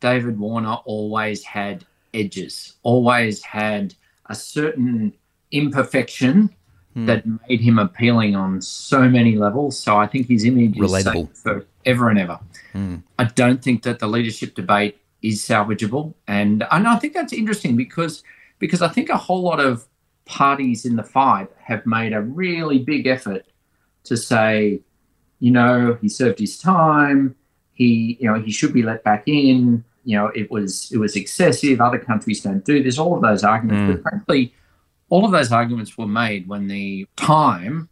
[0.00, 3.94] David Warner always had edges, always had
[4.28, 5.12] a certain
[5.52, 6.50] imperfection
[6.96, 7.06] hmm.
[7.06, 9.78] that made him appealing on so many levels.
[9.78, 11.30] So I think his image Relatable.
[11.30, 12.40] is safe forever and ever.
[12.74, 13.02] Mm.
[13.18, 17.76] I don't think that the leadership debate is salvageable, and and I think that's interesting
[17.76, 18.22] because
[18.58, 19.86] because I think a whole lot of
[20.24, 23.44] parties in the fight have made a really big effort
[24.04, 24.80] to say,
[25.38, 27.36] you know, he served his time.
[27.74, 29.84] He, you know, he should be let back in.
[30.04, 31.80] You know, it was it was excessive.
[31.80, 32.98] Other countries don't do this.
[32.98, 34.02] All of those arguments, mm.
[34.02, 34.54] but frankly,
[35.08, 37.88] all of those arguments were made when the time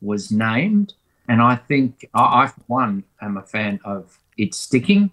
[0.00, 0.94] was named.
[1.28, 5.10] And I think I, I for one, am a fan of it sticking.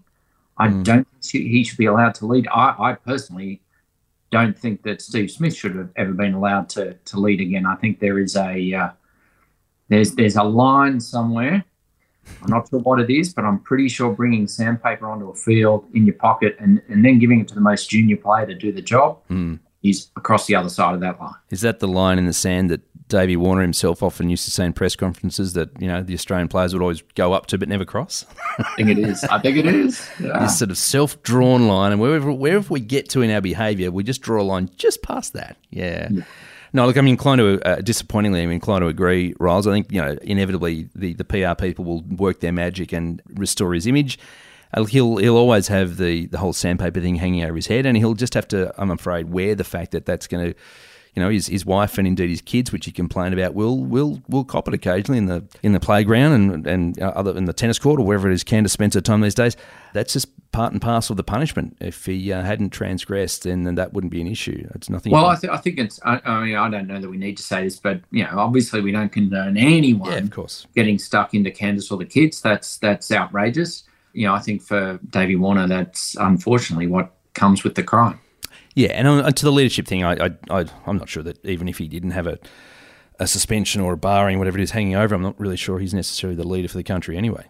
[0.57, 0.83] I mm.
[0.83, 2.47] don't think he should be allowed to lead.
[2.47, 3.61] I, I, personally
[4.29, 7.65] don't think that Steve Smith should have ever been allowed to to lead again.
[7.65, 8.89] I think there is a uh,
[9.89, 11.65] there's there's a line somewhere
[12.41, 15.85] I'm not sure what it is, but I'm pretty sure bringing sandpaper onto a field
[15.93, 18.71] in your pocket and, and then giving it to the most junior player to do
[18.71, 19.59] the job Mm.
[19.83, 21.35] Is across the other side of that line.
[21.49, 24.65] Is that the line in the sand that Davey Warner himself often used to say
[24.65, 27.67] in press conferences that you know the Australian players would always go up to but
[27.67, 28.25] never cross?
[28.59, 29.23] I think it is.
[29.25, 30.09] I think it is.
[30.19, 30.39] Yeah.
[30.39, 34.03] This sort of self-drawn line, and wherever wherever we get to in our behaviour, we
[34.03, 35.57] just draw a line just past that.
[35.69, 36.09] Yeah.
[36.75, 39.67] No, look, I'm inclined to, uh, disappointingly, I'm inclined to agree, Riles.
[39.67, 43.75] I think, you know, inevitably the, the PR people will work their magic and restore
[43.75, 44.17] his image.
[44.75, 48.15] He'll he'll always have the, the whole sandpaper thing hanging over his head, and he'll
[48.15, 50.59] just have to, I'm afraid, wear the fact that that's going to,
[51.13, 54.21] you know, his, his wife and indeed his kids, which he complained about, will will
[54.27, 57.53] will cop it occasionally in the in the playground and and uh, other in the
[57.53, 59.55] tennis court or wherever it is Candice spends her time these days.
[59.93, 61.75] That's just part and parcel of the punishment.
[61.81, 64.67] If he uh, hadn't transgressed, then, then that wouldn't be an issue.
[64.73, 65.11] It's nothing.
[65.11, 65.99] Well, I, th- I think it's.
[66.03, 68.37] I, I mean, I don't know that we need to say this, but you know,
[68.37, 70.65] obviously, we don't condone anyone yeah, of course.
[70.73, 72.41] getting stuck into Candice or the kids.
[72.41, 73.83] That's that's outrageous.
[74.13, 78.19] You know, I think for Davey Warner, that's unfortunately what comes with the crime.
[78.75, 81.67] Yeah, and on, to the leadership thing, I, I, I, I'm not sure that even
[81.67, 82.39] if he didn't have a,
[83.19, 85.93] a suspension or a barring, whatever it is, hanging over, I'm not really sure he's
[85.93, 87.45] necessarily the leader for the country anyway.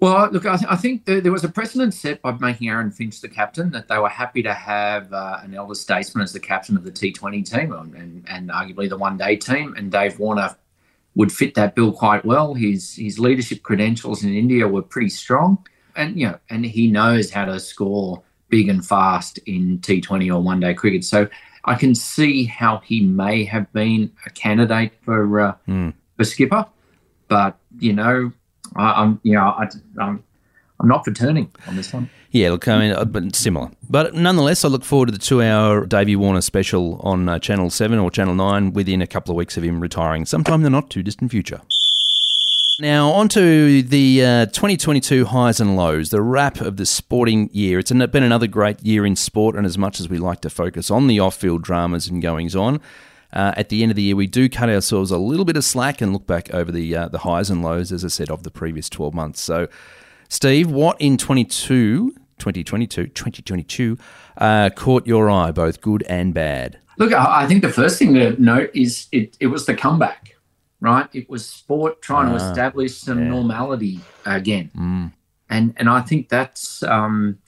[0.00, 2.92] Well, look, I, th- I think there, there was a precedent set by making Aaron
[2.92, 6.38] Finch the captain that they were happy to have uh, an elder statesman as the
[6.38, 9.74] captain of the T20 team and, and, and arguably the one day team.
[9.76, 10.56] And Dave Warner
[11.16, 12.54] would fit that bill quite well.
[12.54, 15.66] His his leadership credentials in India were pretty strong,
[15.98, 20.40] and you know, and he knows how to score big and fast in T20 or
[20.40, 21.04] one day cricket.
[21.04, 21.28] So
[21.66, 25.90] I can see how he may have been a candidate for uh, Hmm.
[26.16, 26.64] for skipper,
[27.28, 28.32] but you know,
[28.76, 29.68] I, I'm you know I,
[30.00, 30.24] I'm
[30.80, 32.08] I'm not for turning on this one.
[32.30, 33.70] Yeah, look, I mean, uh, but similar.
[33.88, 37.98] But nonetheless, I look forward to the two-hour Davey Warner special on uh, Channel Seven
[37.98, 40.90] or Channel Nine within a couple of weeks of him retiring, sometime in the not
[40.90, 41.62] too distant future.
[42.80, 47.80] Now, on to the uh, 2022 highs and lows, the wrap of the sporting year.
[47.80, 50.88] It's been another great year in sport, and as much as we like to focus
[50.88, 52.80] on the off field dramas and goings on,
[53.32, 55.64] uh, at the end of the year, we do cut ourselves a little bit of
[55.64, 58.44] slack and look back over the, uh, the highs and lows, as I said, of
[58.44, 59.40] the previous 12 months.
[59.40, 59.66] So,
[60.28, 63.98] Steve, what in 22, 2022, 2022
[64.36, 66.78] uh, caught your eye, both good and bad?
[66.96, 70.36] Look, I, think the first thing to note is it, it was the comeback,
[70.80, 71.08] right?
[71.12, 73.28] It was sport trying to Ah, establish some yeah.
[73.28, 74.70] normality again.
[74.76, 75.12] Mm.
[75.50, 77.38] and and I think that's um,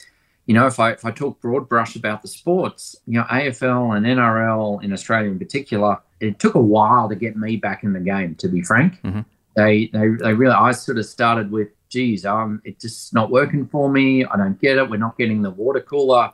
[0.47, 3.97] you know if I if I talk broad brush about the sports, you know AFL
[3.97, 7.93] and NRL in Australia in particular, it took a while to get me back in
[7.93, 8.35] the game.
[8.37, 9.25] To be frank, Mhm.
[9.57, 13.67] they they they really I sort of started with, geez, um, it's just not working
[13.67, 14.25] for me.
[14.25, 14.89] I don't get it.
[14.91, 16.33] We're not getting the water cooler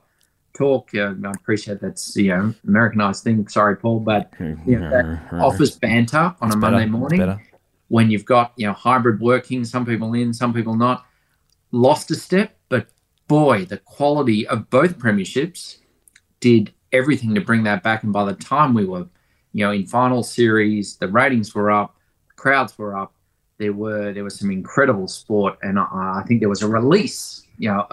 [0.57, 0.91] talk.
[0.95, 3.47] Uh, I appreciate that's you know Americanized thing.
[3.49, 7.43] Sorry, Paul, but you know, that office banter on It's a Monday it's morning better.
[7.89, 11.07] when you've got you know hybrid working, some people in, some people not,
[11.73, 12.57] lost a step.
[12.69, 12.89] But
[13.29, 15.79] boy, the quality of both premierships
[16.41, 18.03] did everything to bring that back.
[18.03, 19.07] And by the time we were,
[19.53, 21.97] you know, in final series, the ratings were up,
[22.37, 23.13] crowds were up.
[23.59, 25.85] There were there was some incredible sport, and I,
[26.21, 27.87] I think there was a release, you know,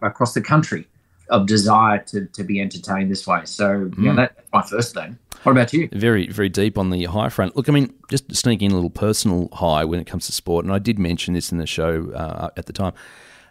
[0.00, 0.86] across the country
[1.30, 3.40] of desire to, to be entertained this way.
[3.44, 4.16] So, you know, Mm.
[4.16, 5.18] that's my first thing.
[5.44, 5.88] What about you?
[5.92, 7.54] Very, very deep on the high front.
[7.56, 10.64] Look, I mean, just sneaking in a little personal high when it comes to sport,
[10.64, 12.92] and I did mention this in the show uh, at the time.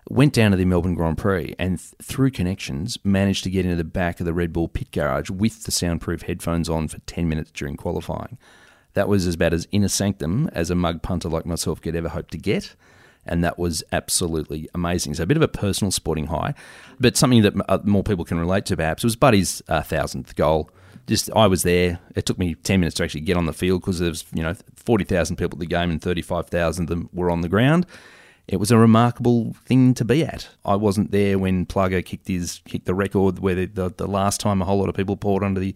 [0.09, 3.75] Went down to the Melbourne Grand Prix and th- through connections managed to get into
[3.75, 7.27] the back of the Red Bull pit garage with the soundproof headphones on for 10
[7.27, 8.37] minutes during qualifying.
[8.93, 12.07] That was as about as inner sanctum as a mug punter like myself could ever
[12.09, 12.73] hope to get.
[13.27, 15.13] And that was absolutely amazing.
[15.15, 16.53] So, a bit of a personal sporting high,
[16.99, 20.69] but something that uh, more people can relate to perhaps was Buddy's uh, thousandth goal
[21.07, 21.99] just I was there.
[22.15, 24.43] It took me ten minutes to actually get on the field because there was you
[24.43, 27.41] know forty thousand people at the game and thirty five thousand of them were on
[27.41, 27.85] the ground.
[28.47, 30.47] It was a remarkable thing to be at.
[30.63, 34.39] I wasn't there when Plugger kicked his kicked the record where the, the, the last
[34.39, 35.75] time a whole lot of people poured under the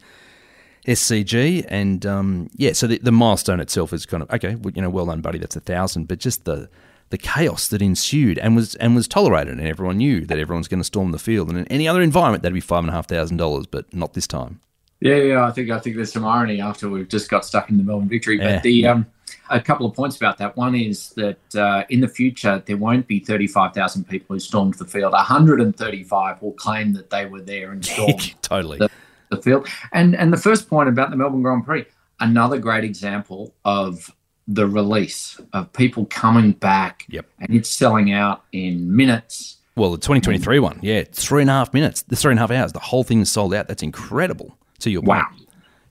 [0.86, 4.58] SCG, and um, yeah, so the, the milestone itself is kind of okay.
[4.74, 5.40] You know, well done, buddy.
[5.40, 6.70] That's a thousand, but just the
[7.12, 10.80] the chaos that ensued and was and was tolerated, and everyone knew that everyone's going
[10.80, 11.50] to storm the field.
[11.50, 14.14] And in any other environment, that'd be five and a half thousand dollars, but not
[14.14, 14.60] this time.
[15.00, 17.78] Yeah, yeah, I think I think there's some irony after we've just got stuck in
[17.78, 18.38] the Melbourne victory.
[18.38, 18.56] Yeah.
[18.56, 19.06] But the um,
[19.50, 20.58] a couple of points about that.
[20.58, 24.86] One is that uh, in the future there won't be 35,000 people who stormed the
[24.86, 25.14] field.
[25.14, 28.78] 135 will claim that they were there and stormed totally.
[28.78, 28.90] The-
[29.32, 29.68] the field.
[29.92, 31.86] And and the first point about the Melbourne Grand Prix,
[32.20, 34.14] another great example of
[34.56, 37.06] the release of people coming back.
[37.10, 37.26] Yep.
[37.40, 39.58] And it's selling out in minutes.
[39.76, 42.52] Well, the 2023 one, yeah, three and a half minutes, the three and a half
[42.52, 43.68] hours, the whole thing's sold out.
[43.68, 44.58] That's incredible.
[44.80, 45.20] To your point.
[45.20, 45.28] Wow.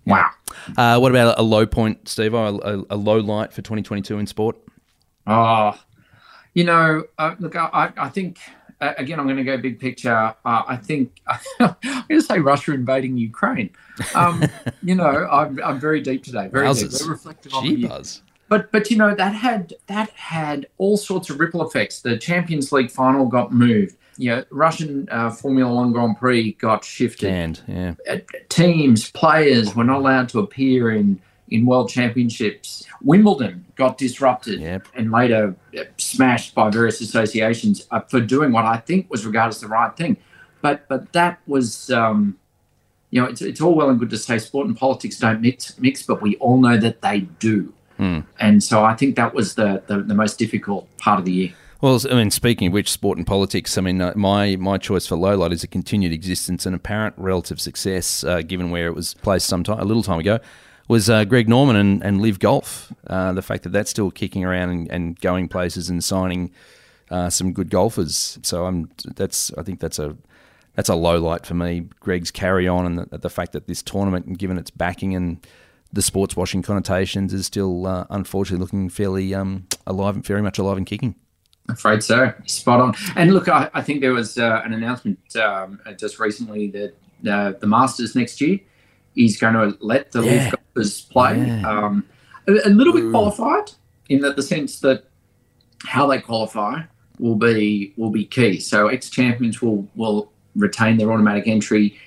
[0.05, 0.31] Wow.
[0.77, 2.35] Uh, what about a low point, Steve?
[2.35, 4.57] A, a, a low light for 2022 in sport?
[5.29, 5.79] Oh,
[6.55, 8.39] You know, uh, look, I, I think
[8.81, 10.15] uh, again, I'm going to go big picture.
[10.45, 11.21] Uh, I think
[11.61, 13.71] I'm going to say Russia invading Ukraine.
[14.15, 14.43] Um,
[14.83, 16.49] you know, I'm, I'm very deep today.
[16.49, 16.91] Very Wowzers.
[16.91, 16.99] deep.
[17.01, 18.23] Very reflective on Gee buzz.
[18.51, 22.03] But but you know that had that had all sorts of ripple effects.
[22.03, 23.97] The Champions League final got moved.
[24.19, 27.29] You know, Russian uh, Formula One Grand Prix got shifted.
[27.31, 27.95] Canned, yeah.
[28.11, 28.17] Uh,
[28.49, 32.85] teams, players were not allowed to appear in in world championships.
[33.03, 34.89] Wimbledon got disrupted Yep.
[34.95, 39.55] and later uh, smashed by various associations uh, for doing what I think was regarded
[39.55, 40.17] as the right thing.
[40.61, 41.89] But but that was.
[41.91, 42.37] Um,
[43.13, 45.77] you know, it's, it's all well and good to say sport and politics don't mix,
[45.81, 47.73] mix, but we all know that they do.
[48.01, 48.21] Hmm.
[48.41, 51.53] And so I think that was the, the, the most difficult part of the year.
[51.83, 53.77] Well, I mean, speaking of which, sport and politics.
[53.77, 57.15] I mean, uh, my my choice for low light is a continued existence and apparent
[57.19, 60.39] relative success, uh, given where it was placed some time, a little time ago,
[60.89, 62.91] was uh, Greg Norman and, and LIV Golf.
[63.07, 66.53] Uh, the fact that that's still kicking around and, and going places and signing
[67.11, 68.39] uh, some good golfers.
[68.43, 70.17] So I'm that's I think that's a
[70.75, 71.89] that's a low light for me.
[72.01, 75.47] Greg's carry on and the, the fact that this tournament, given its backing and
[75.93, 80.77] the sports washing connotations, is still uh, unfortunately looking fairly um, alive, very much alive
[80.77, 81.15] and kicking.
[81.69, 82.33] I'm afraid so.
[82.47, 82.95] Spot on.
[83.17, 86.95] And look, I, I think there was uh, an announcement um, just recently that
[87.31, 88.59] uh, the Masters next year
[89.17, 90.33] is going to let the Yeah.
[90.33, 91.39] LIV golfers play.
[91.47, 91.69] Yeah.
[91.69, 92.05] Um,
[92.49, 93.73] a, a little bit qualified
[94.09, 95.05] in that the sense that
[95.85, 96.83] how they qualify
[97.19, 98.59] will be will be key.
[98.61, 101.99] So ex champions will will retain their automatic entry.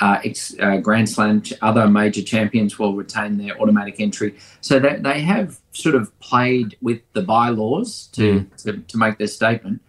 [0.00, 4.36] Uh, ex uh, Grand Slam, ch- other major champions will retain their automatic entry.
[4.60, 9.26] So that they have sort of played with the bylaws to, to, to make their
[9.26, 9.82] statement.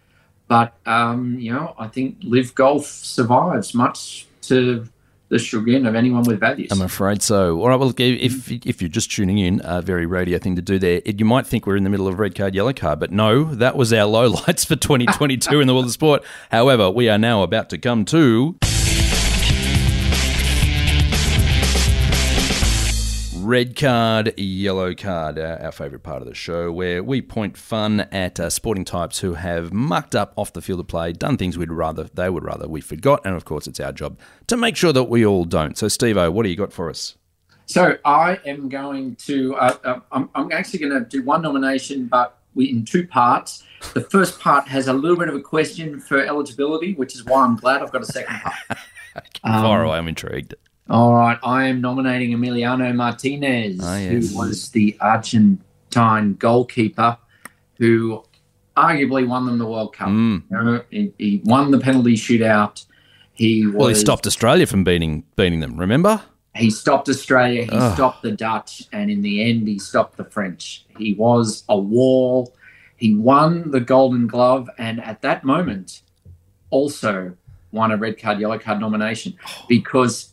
[0.48, 4.88] But, um, you know, I think LIV Golf survives much to
[5.30, 6.72] the chagrin of anyone with values.
[6.72, 7.62] I'm afraid so.
[7.62, 7.80] All right.
[7.80, 11.02] Well, if if you're just tuning in, a very radio thing to do there.
[11.06, 13.44] It, you might think we're in the middle of red card, yellow card, but no,
[13.56, 16.24] that was our low lights for 2022 in the world of sport.
[16.52, 18.58] However, we are now about to come to
[23.50, 28.02] red card, yellow card, uh, our favourite part of the show, where we point fun
[28.12, 31.58] at uh, sporting types who have mucked up off the field of play, done things
[31.58, 34.76] we'd rather they would rather we forgot, and of course, it's our job to make
[34.76, 35.80] sure that we all don't.
[35.80, 37.16] So, Steve-O, what do you got for us?
[37.66, 39.56] So I am going to.
[39.56, 43.64] Uh, uh, I'm, I'm actually going to do one nomination, but we in two parts.
[43.96, 47.44] The first part has a little bit of a question for eligibility, which is why
[47.44, 48.80] I'm glad I've got a second part.
[49.44, 50.54] Um, Far away, I'm intrigued.
[50.90, 54.32] All right, I am nominating Emiliano Martinez, Ah, yes.
[54.32, 57.18] who was the Argentine goalkeeper
[57.78, 58.24] who
[58.76, 60.10] arguably won them the World Cup.
[60.10, 60.44] Mm.
[60.50, 62.86] You know, he, he won the penalty shootout.
[63.34, 65.78] He was, Well, he stopped Australia from beating beating them.
[65.78, 66.22] Remember?
[66.56, 67.64] He stopped Australia.
[67.64, 70.86] He stopped the Dutch, and in the end, he stopped the French.
[70.98, 72.54] He was a wall.
[72.98, 76.02] He won the Golden Glove, and at that moment,
[76.72, 77.38] also
[77.72, 79.36] won a red card, yellow card nomination
[79.68, 80.29] because.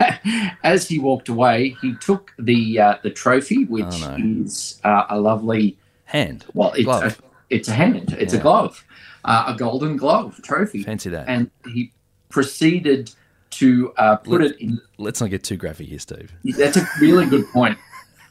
[0.62, 4.42] As he walked away, he took the uh, the trophy, which Oh, no.
[4.44, 6.44] is uh, a lovely Hand.
[6.54, 7.16] well, it's a,
[7.50, 8.40] it's a hand, it's Yeah.
[8.40, 8.84] a glove,
[9.24, 11.28] uh, a golden glove trophy, Fancy that.
[11.28, 11.92] and he
[12.30, 13.10] proceeded
[13.50, 16.32] to uh, put Let- it in Let's not get too graphic here, Steve.
[16.44, 17.76] that's a really good point.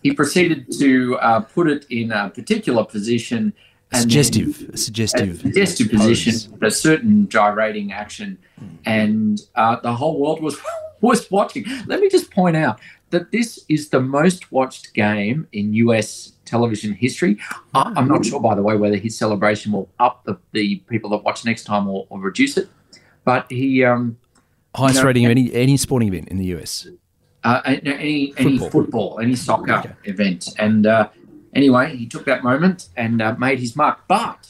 [0.03, 3.53] He proceeded to uh, put it in a particular position.
[3.91, 4.57] and Suggestive.
[4.59, 5.39] then- A A suggestive.
[5.41, 8.38] suggestive position, a certain gyrating action,
[8.86, 10.55] and uh, the whole world was
[11.02, 11.66] was watching.
[11.86, 12.80] Let me just point out
[13.10, 17.38] that this is the most watched game in US television history.
[17.74, 21.10] I, I'm not sure, by the way, whether his celebration will up the, the people
[21.12, 22.70] that watch next time or, or reduce it.
[23.24, 24.18] But he, um,
[24.76, 25.06] Highest No.
[25.08, 26.88] rating of any any sporting event in the US.
[27.43, 28.70] uh, any any Football.
[28.70, 29.91] football, any soccer Okay.
[30.04, 30.50] event.
[30.60, 31.10] And uh,
[31.56, 34.00] anyway, he took that moment and uh, made his mark.
[34.08, 34.50] But,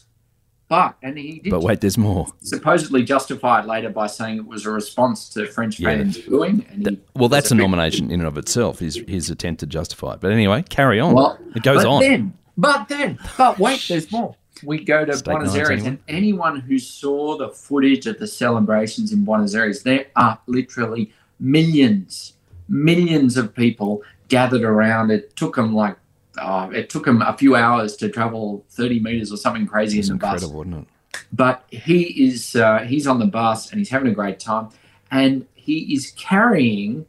[0.70, 2.28] but, and he did But wait, there's more.
[2.42, 5.90] supposedly justified later by saying it was a response to French Yeah.
[5.96, 6.66] fans booing.
[6.72, 8.80] And Well, that's a nomination in and of itself.
[8.80, 10.20] His his attempt to justify it.
[10.22, 11.14] But anyway, carry on.
[11.14, 12.02] Well, it goes but on.
[12.02, 14.36] Then, but then, but wait, there's more.
[14.64, 15.88] We go to Steak Buenos Aires, anyone?
[15.88, 21.12] and anyone who saw the footage of the celebrations in Buenos Aires, there are literally
[21.40, 22.34] millions,
[22.68, 25.12] millions of people gathered around.
[25.12, 25.96] It took them like,
[26.38, 30.10] uh, it took him a few hours to travel 30 meters or something crazy It's
[30.10, 30.88] in the bus incredible, isn't it?
[31.34, 34.70] but he is uh, he's on the bus and he's having a great time
[35.12, 37.06] and he is carrying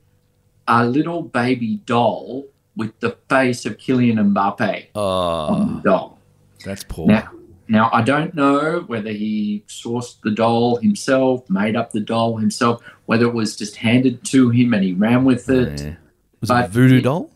[0.66, 6.18] a little baby doll with the face of Kylian Mbappe on Oh, the doll.
[6.64, 7.07] that's poor.
[7.07, 7.31] Now,
[7.68, 12.83] now I don't know whether he sourced the doll himself, made up the doll himself,
[13.07, 15.81] whether it was just handed to him and he ran with it.
[15.81, 15.95] Yeah.
[16.41, 17.31] Was it a voodoo he- doll?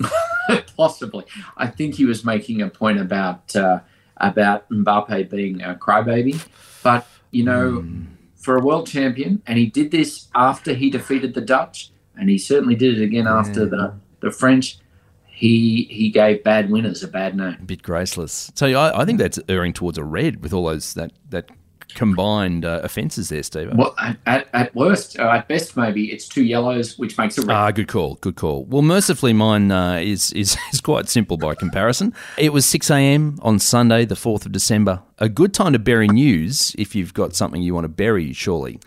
[0.76, 1.24] Possibly.
[1.56, 3.80] I think he was making a point about uh,
[4.18, 6.44] about Mbappe being a crybaby.
[6.82, 8.06] But, you know, mm.
[8.36, 12.38] for a world champion, and he did this after he defeated the Dutch, and he
[12.38, 13.38] certainly did it again yeah.
[13.38, 14.78] after the, the French.
[15.26, 17.56] He he gave bad winners a bad name.
[17.60, 18.52] A bit graceless.
[18.54, 21.50] So I, I think that's erring towards a red with all those that that
[21.94, 23.70] combined uh, offences there, Steve?
[23.74, 27.54] Well, at, at worst, uh, at best, maybe it's two yellows, which makes it red.
[27.54, 28.64] Ah, good call, good call.
[28.64, 32.14] Well, mercifully, mine uh, is, is is quite simple by comparison.
[32.36, 33.38] It was six a.m.
[33.42, 35.02] on Sunday, the fourth of December.
[35.18, 38.80] A good time to bury news if you've got something you want to bury, surely.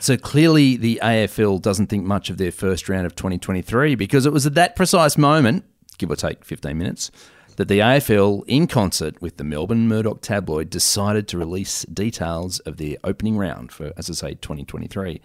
[0.00, 4.32] So clearly, the AFL doesn't think much of their first round of 2023 because it
[4.32, 5.64] was at that precise moment,
[5.98, 7.10] give or take 15 minutes,
[7.58, 12.76] that the AFL, in concert with the Melbourne Murdoch tabloid, decided to release details of
[12.76, 15.20] their opening round for, as I say, 2023.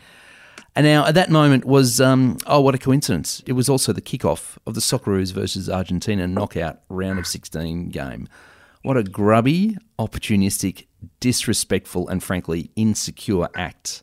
[0.75, 3.43] And now, at that moment was, um, oh, what a coincidence.
[3.45, 8.27] It was also the kickoff of the Socceroos versus Argentina knockout round of 16 game.
[8.81, 10.87] What a grubby, opportunistic,
[11.19, 14.01] disrespectful, and frankly insecure act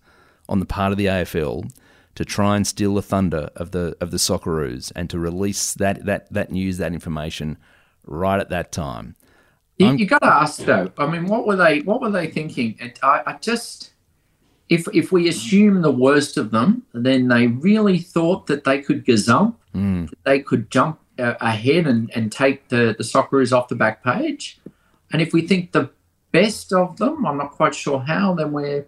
[0.49, 1.69] on the part of the AFL
[2.15, 6.05] to try and steal the thunder of the of the Socceroos and to release that
[6.05, 7.59] that that news, that information
[8.11, 9.17] right at that time.
[9.79, 10.93] You, you got to ask though.
[10.99, 11.81] I mean, what were they?
[11.81, 12.79] What were they thinking?
[13.03, 13.93] I, I just,
[14.69, 19.07] if if we assume the worst of them, then they really thought that they could
[19.07, 20.13] gazump, mm.
[20.25, 24.61] they could jump uh, ahead and, and take the the Socceroos off the back page.
[25.13, 25.91] And if we think the
[26.31, 28.35] best of them, I'm not quite sure how.
[28.35, 28.87] Then we're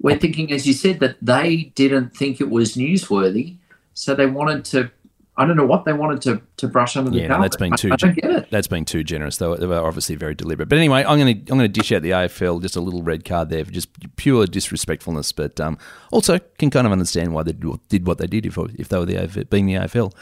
[0.00, 3.56] we're thinking, as you said, that they didn't think it was newsworthy,
[3.94, 4.92] so they wanted to
[5.40, 7.44] I don't know what they wanted to, to brush under the yeah, carpet.
[7.44, 7.88] that's been too.
[7.88, 8.50] I, I don't get it.
[8.50, 9.56] That's being too generous, though.
[9.56, 10.68] They were obviously very deliberate.
[10.68, 13.02] But anyway, I'm going to I'm going to dish out the AFL just a little
[13.02, 15.32] red card there for just pure disrespectfulness.
[15.32, 15.78] But um,
[16.12, 19.06] also can kind of understand why they did what they did if if they were
[19.06, 20.12] the AFL, being the AFL.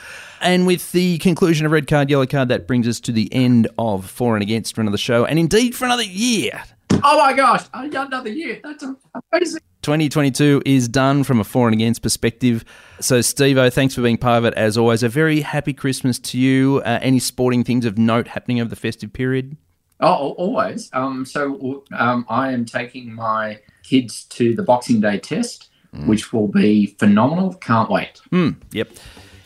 [0.41, 3.67] And with the conclusion of red card, yellow card, that brings us to the end
[3.77, 6.63] of for and against for another show, and indeed for another year.
[7.05, 8.61] Oh my gosh, another year.
[8.63, 8.85] That's
[9.33, 9.61] amazing.
[9.83, 12.65] 2022 is done from a for and against perspective.
[13.01, 15.03] So, Steve thanks for being part of it as always.
[15.03, 16.83] A very happy Christmas to you.
[16.85, 19.57] Uh, any sporting things of note happening over the festive period?
[20.01, 20.91] Oh, always.
[20.93, 26.07] Um, so, um, I am taking my kids to the Boxing Day test, mm.
[26.07, 27.55] which will be phenomenal.
[27.55, 28.21] Can't wait.
[28.31, 28.91] Mm, yep.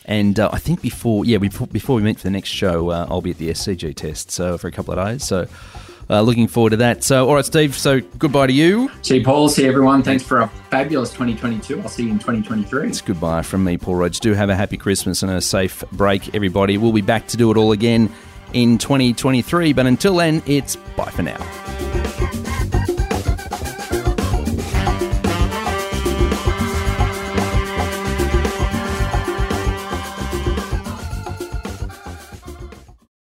[0.05, 3.07] And uh, I think before, yeah, before, before we meet for the next show, uh,
[3.09, 5.24] I'll be at the SCG test, so for a couple of days.
[5.24, 5.46] So
[6.11, 7.05] uh, looking forward to that.
[7.05, 7.76] So, all right, Steve.
[7.76, 8.90] So, goodbye to you.
[9.03, 9.48] See Paul.
[9.48, 10.03] See everyone.
[10.03, 11.80] Thanks for a fabulous 2022.
[11.80, 12.88] I'll see you in 2023.
[12.88, 14.20] It's goodbye from me, Paul Rhodes.
[14.20, 16.78] Do have a happy Christmas and a safe break, everybody.
[16.78, 18.12] We'll be back to do it all again
[18.53, 19.72] in 2023.
[19.72, 21.91] But until then, it's bye for now.